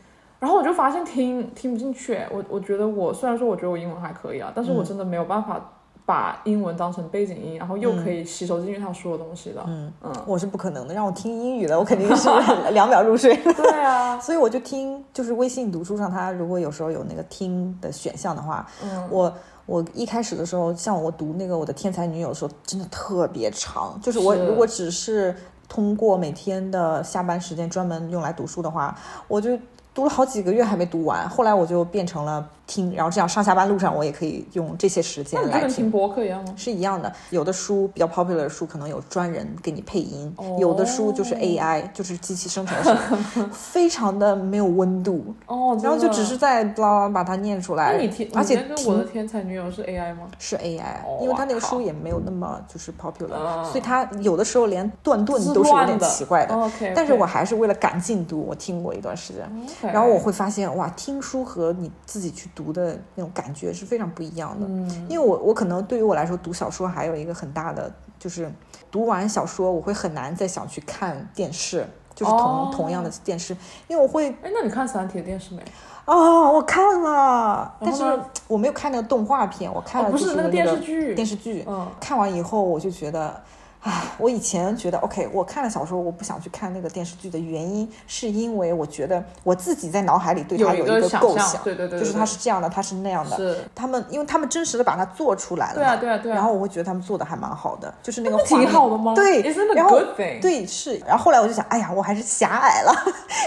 [0.44, 2.20] 然后我就发现听听不进去。
[2.30, 5.58] 我我觉得我虽然说我觉得我英文还可以啊，但是我真的没有办法
[6.06, 9.64] 把英文当成背景音，然后又可以吸收进去他说的东西的。
[9.66, 12.28] 嗯嗯，我是不可能的，让我听英语的，我肯定是
[12.72, 13.34] 两 秒入睡。
[13.38, 19.34] 对啊， 所以我就听，就是微信读书上，它如果有时候有那个听的选项的话，嗯，我
[19.66, 23.98] 我一开始的时候，像我读那个我的天才女友的时候，真的特别长。
[24.02, 25.34] 就是我如果只是
[25.70, 28.94] 通过每天的下班时间专门用来读书的话，
[29.30, 29.58] 我就
[29.94, 31.28] 读了好几个月还没读完。
[31.30, 35.70] 后来我就变成了听，然后这样上下班路上我也可以用这些时间来听。
[35.70, 36.54] 听播客一样吗？
[36.58, 42.98] 是一样的，有的书比较 popular 的书可能有专人给你配音，哦有的书就是 AI，就是机器生成的
[43.52, 47.94] 非常的没有温度，哦，然后就只是在巴拉巴拉把它念出来。
[47.94, 50.28] 那你听，而且我的天才女友是 AI 吗？
[50.40, 56.56] 是 AI，、哦因为他那个书也没有那么就是 popular，、嗯所以他有的时候连断顿都是有点奇怪的。
[56.56, 59.44] OK，但是我还是为了赶进度，我听过一段时间。
[59.92, 64.66] 然后我会发现，哇，听书和你自己去读的那种感觉是非常不一样的。
[64.68, 68.52] 嗯因为我我可能对于我来说，读小说还有一个很大的就是，
[68.92, 73.56] 读完小说我会很难再想去看电视，就是同、哦同样的电视，
[73.88, 75.64] 因为我会哎，那你看《三体》的电视没？
[76.06, 78.04] 啊、我看了，但是
[78.48, 81.64] 我没有看那个动画片，我看哦，了就是那不是个电视剧，电视剧。
[81.66, 83.42] 嗯，看完以后，我就觉得，
[83.84, 93.36] 唉，我以前觉得 OK，我看了小说，我不想去看那个电视剧的原因，是因为我觉得我自己在脑海里对它有一个构想，对对对，就是对它是这样的，它是那样的。
[93.36, 99.14] 是，他们，因为他们真实的把它做出来了嘛，对啊对啊对啊，然后我会觉得他们做的还蛮好的，就是那个画面好的吗？
[99.16, 99.42] 对
[99.76, 100.00] 然后？
[100.16, 100.98] 对，是。
[101.06, 102.94] 然后后来我就想，哎呀，我还是狭隘了，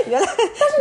[0.07, 0.29] 原来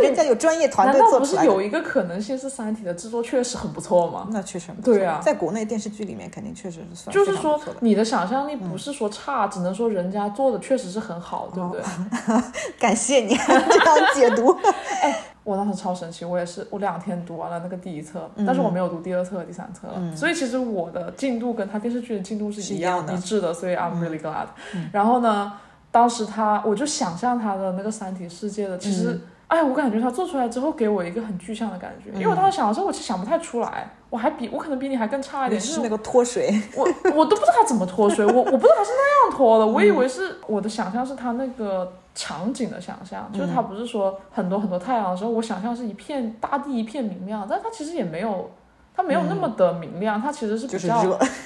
[0.02, 1.46] 人家有专业团队做出来的。
[1.46, 4.28] 有一个可能性是《三体》的制作确实很不错吗？
[4.30, 11.82] 那确实很不错对啊在国内电视剧里面肯定确实是算就是说你的想象力不是说差，只能说人家做的确实是很好，对不对？
[12.78, 14.56] 感谢你 这样解读。
[15.02, 24.46] 哎我当时超神奇，我也是，我两天读完了那个第一册，嗯但是我没有读第二册和第三册了，所以其实我的进度跟他电视剧的进度是一样的嗯一致的，所以 I'm really glad、
[24.92, 25.52] 然后呢，
[25.92, 29.20] 当时他我就想象他的那个三体世界的，其实。
[29.48, 36.82] 嗯哎，我感觉他做出来之后给我一个很具象的感觉，因为我当时想的时候，我其实想不太出来，我还比我可能比你还更差一点，就是那个脱水，我
[37.14, 48.50] 我都不知道他怎么脱水，我 我不知道他是那样脱的，我以为是我的想象是他那个场景的想象，就是他不是说很多很多太阳的时候，我想象是一片大地一片明亮，但他其实也没有。
[48.98, 51.02] 它没有那么的明亮，它其实是比较。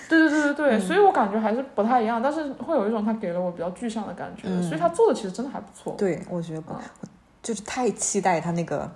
[0.08, 5.92] 对对对对对，所以我感觉还是不太一样，但是会有一种他给了我比较具象的感觉，所以他做的其实真的还不错。
[5.98, 6.80] 对，我觉得不，嗯我
[7.42, 8.90] 就是太期待他那个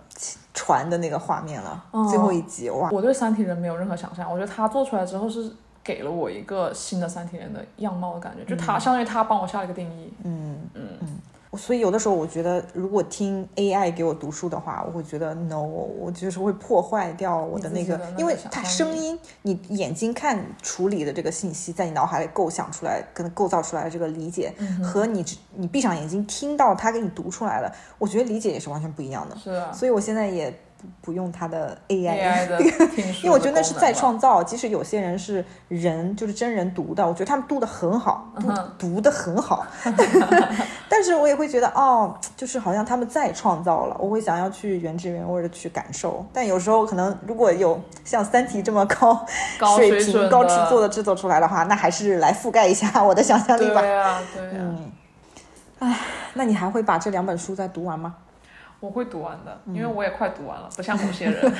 [0.53, 1.85] 船的那个画面了。
[1.91, 10.13] 哦最后一集，哇，我对三体人没有任何想象，我觉得他做出来之后是给了我一个新的三体人的样貌的感觉，就他相当于他帮我下了一个定义。
[10.23, 11.14] 嗯嗯嗯。
[11.57, 29.37] 所以有的时候我觉得，如果听 AI 给我读书的话，我会觉得 no，我就是会破坏掉我的那个，因为它声音，你眼睛看处理的这个信息，在你脑海里构想出来、跟构造出来的这个理解，嗯和你只你闭上眼睛听到他给你读出来的，我觉得理解也是完全不一样的。
[29.37, 30.53] 是啊所以我现在也
[31.01, 31.95] 不不用它的书，
[33.25, 33.95] 因为我觉得那是再。
[33.95, 39.65] 创造，即使有些人是人，就是真人读的，我觉得他们读的很好，读嗯读的很好，
[40.91, 46.27] 但是我也会觉得哦，就是好像他们再创造了，我会想要去原汁原味的去感受。
[46.33, 49.25] 但有时候可能如果有像《三体》这么高
[49.59, 53.81] 高水平、高制作的制作出来的话，那还是来覆盖一下我的想象力吧。
[53.81, 54.93] 对啊，对啊，嗯，
[55.79, 56.01] 哎，
[56.35, 58.17] 那你还会把这两本书再读完吗？
[58.85, 61.41] 我会读完的，因嗯为我也快读完了，不像某些人。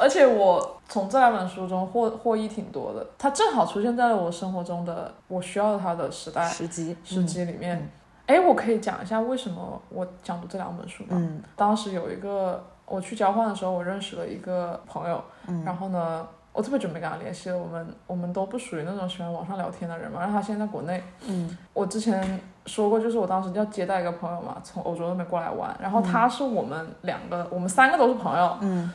[0.00, 3.06] 而且我从这两本书中获获益挺多的。
[3.16, 7.88] 它正好出现在了我生活中的我需要它的时代时机，时机里面。
[8.26, 11.10] 哎、我可以讲一下为什么我想读这两本书吗？
[11.12, 17.58] 嗯当时有一个我去交换的时候，我认识了一个朋友，嗯然后呢，我特别准备跟他联系了。
[17.58, 21.02] 我们我们都不属于那种喜欢网上聊天的人嘛，然后他现在在国内。
[21.26, 28.56] 嗯我之前说过，就是我当时要接待一个朋友嘛，从欧洲那边过来玩，然后他是我们两个，我们三个都是朋友。
[28.62, 28.90] 嗯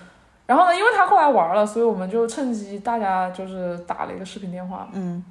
[0.45, 4.87] 然后呢，因为他过来玩了，所以我们就趁机大家就是打了一个视频电话。
[4.93, 5.23] 嗯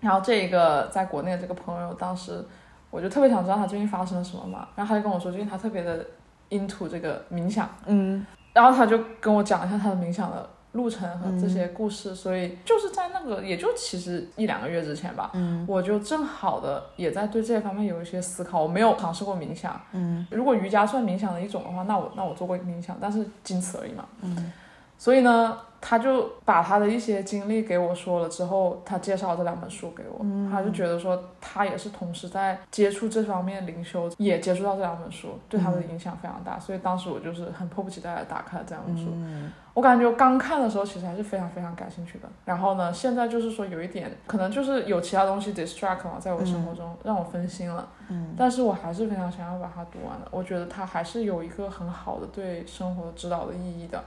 [0.00, 2.44] 然后这一个在国内的这个朋友，当时
[2.90, 6.04] 我就特别想知道他最近发生了什么嘛，然后他就跟我说，最近他特别的
[6.50, 10.46] into 这个冥想，嗯然后他就跟我讲一下他的冥想的
[10.76, 18.62] 路程和这些故事，所以就是在那个也就其实一两个月之前吧，嗯我就正好的也在对这些方面有一些思考。
[18.62, 24.04] 我没有尝试过冥想，嗯如果瑜伽算冥想的一种的话，那我那我做过冥想，但是仅此而已嘛。
[24.22, 24.52] 嗯
[24.98, 36.58] 所以呢，他就把他的一些经历给我说了之后，他介绍了这两本书给我，嗯他就觉得说他也是同时在接触这方面灵修，也接触到这两本书，对他的影响非常大。
[36.58, 39.10] 所以当时我就是很迫不及待的打开了这两本书。
[39.12, 42.26] 嗯我感觉刚看的时候其实还是非常非常感兴趣的。
[42.46, 47.86] 然后呢，现在就是说有一点可能就是有其他东西 distract 嘛，在我生活中、让我分心了。
[48.08, 50.26] 嗯但是我还是非常想要把它读完的。
[50.30, 54.02] 我觉得它还是有一个很好的对生活指导的意义的。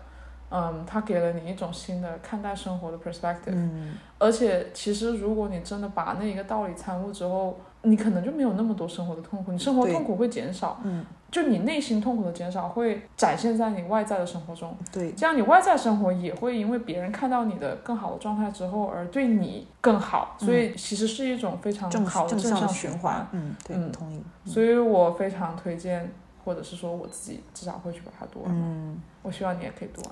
[0.52, 3.96] 嗯，它给了你一种新的看待生活的 perspective，、嗯。
[4.18, 14.76] 而且其实如果你真的把那一个道理参悟之后，你可能就没有那么多生活的痛苦，你生活痛苦会减少，嗯，就你内心痛苦的减少会展现在你外在的生活中。
[14.92, 23.90] 对，这样你外在生活也会因为别人看到你的更好的状态之后而对你更好，所以其实是一种非常正好的正向循循环，嗯，对，嗯。
[23.92, 26.12] 同意，所以我非常推荐，
[26.44, 28.52] 或者是说我自己至少会去把它读完。
[28.54, 30.10] 嗯，我希望你也可以读完。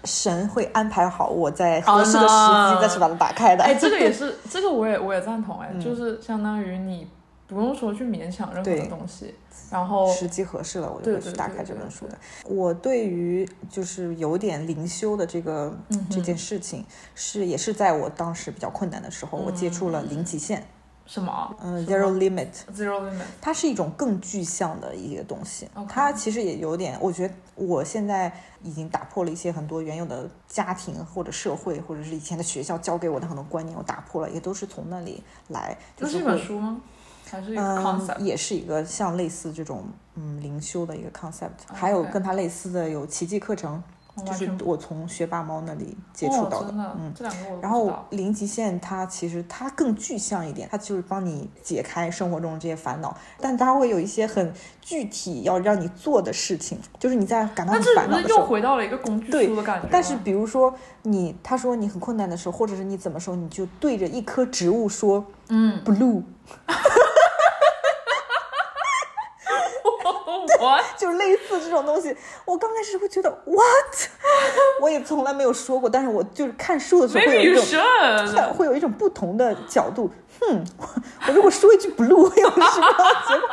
[0.03, 5.59] 神会安排好我在合适的时机再去把它打开的，哎，这个也是，这个我也我也赞同。
[5.59, 7.07] 哎，嗯就是相当于你
[7.45, 9.36] 不用说去勉强任何的东西，
[9.69, 12.17] 然后时机合适了，我就会去打开这本书的。
[12.45, 20.65] 我对于就是有点灵修的这个、嗯这件事情，是也是在我当时比较困难的时候，我接触了零极限，嗯、
[21.10, 21.55] 什么？
[21.60, 23.24] 嗯 z e r o Limit，zero limit。
[23.41, 25.68] 它是一种更具象的一个东西。
[25.89, 28.32] 它其实也有点，我觉得我现在
[28.62, 35.76] 已经打破了一些很多原有的家庭或者社会或者是以前的学校教给我的很多观念，我打破了，也都是从那里来。
[35.97, 36.80] 就那是一本书吗？
[37.28, 43.82] 还是一个嗯 concept？、，也是一个像类似这种嗯灵修的一个 concept，、还有跟它类似的有奇迹课程，
[44.26, 47.13] 就是我从学霸猫那里接触到哦、的，嗯。
[47.15, 58.39] 这两个我然后零极限它其实它更具象一点，它就是帮你解开生活中这些烦恼，但它会有一些很具体要让你做的事情，就是你在感到很烦恼的时候。
[58.39, 59.88] 又回到了一个工具对书的感觉？
[59.91, 66.24] 但是比如说你，他说你很困难的时候，或者是你怎么说，你就对着一棵植物说嗯，blue，
[70.60, 74.10] 我 就类似这种东西，我刚开始会觉得 what，
[74.82, 77.66] 我也从来没有说过，但是我就是看书的时候会有一种。
[78.57, 80.64] 会有一种不同的角度，哼，
[81.28, 82.68] 我如果说一句 blue 会有什么
[83.28, 83.49] 结果？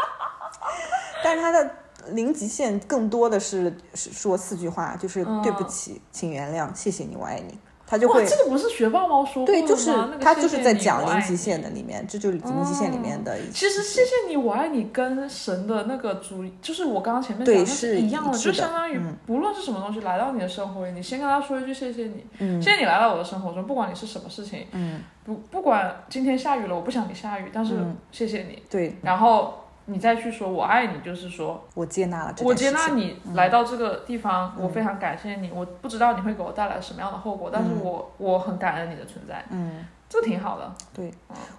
[1.23, 1.71] 但是他的
[2.09, 7.59] 零极限更多的是是说四句话，就是嗯对不起，请原谅，谢谢你，我爱你。
[7.87, 9.69] 他就这个不是学霸猫说过的对，吗？
[9.69, 13.51] 就是那个他就是在讲零极限的里面，这就是零极限里面的一。
[13.53, 29.55] 其实谢谢你，我爱你跟神的那个主，就是我刚刚前面讲的是一样的，就相当于嗯不论是什么东西来到你的生活里，你先跟他说一句谢谢你，嗯谢谢你来到我的生活中，不管你是什么事情，嗯，不不管今天下雨了，我不想你下雨，但是嗯谢谢你，对然后
[29.87, 32.55] 你再去说我爱你，就是说我接纳了这我。
[32.55, 34.65] 接纳你来到这个地方，嗯。
[34.65, 37.81] 我非常感谢你，我不知道你会给我带来什么样的后果，但是嗯。
[37.83, 41.13] 我我很感恩你的存在，嗯，这挺好的，对，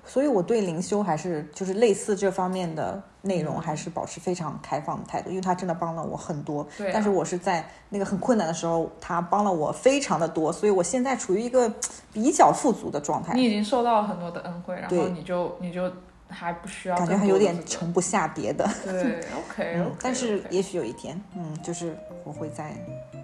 [0.06, 3.62] 所以我对灵修还是就是类似这方面的内容，嗯。
[3.62, 6.68] 还是保持非常开放的态度，因为它真的帮了我很多。
[6.78, 11.72] 对啊、但是我是在那个很困难的时候，他帮了我非常的多，所以我现在处于一个
[12.12, 15.90] 比较富足的状态，你已经受到了很多的恩惠，然后你就你就
[16.30, 18.68] 还不需要感觉更还有点盛不下别的。
[18.84, 22.74] 对，OK，嗯，但是也许有一天，嗯，就是我会再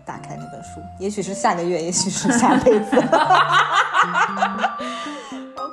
[0.06, 2.96] 打开那本书，也许是下个月，也许是下辈子。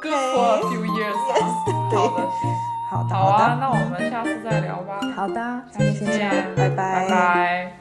[0.02, 1.20] good for a few years，
[1.90, 1.98] 对
[2.88, 7.72] 好的，好的，好啊，的，那我们下次再聊吧，好的，下今天期先这样，，拜拜拜。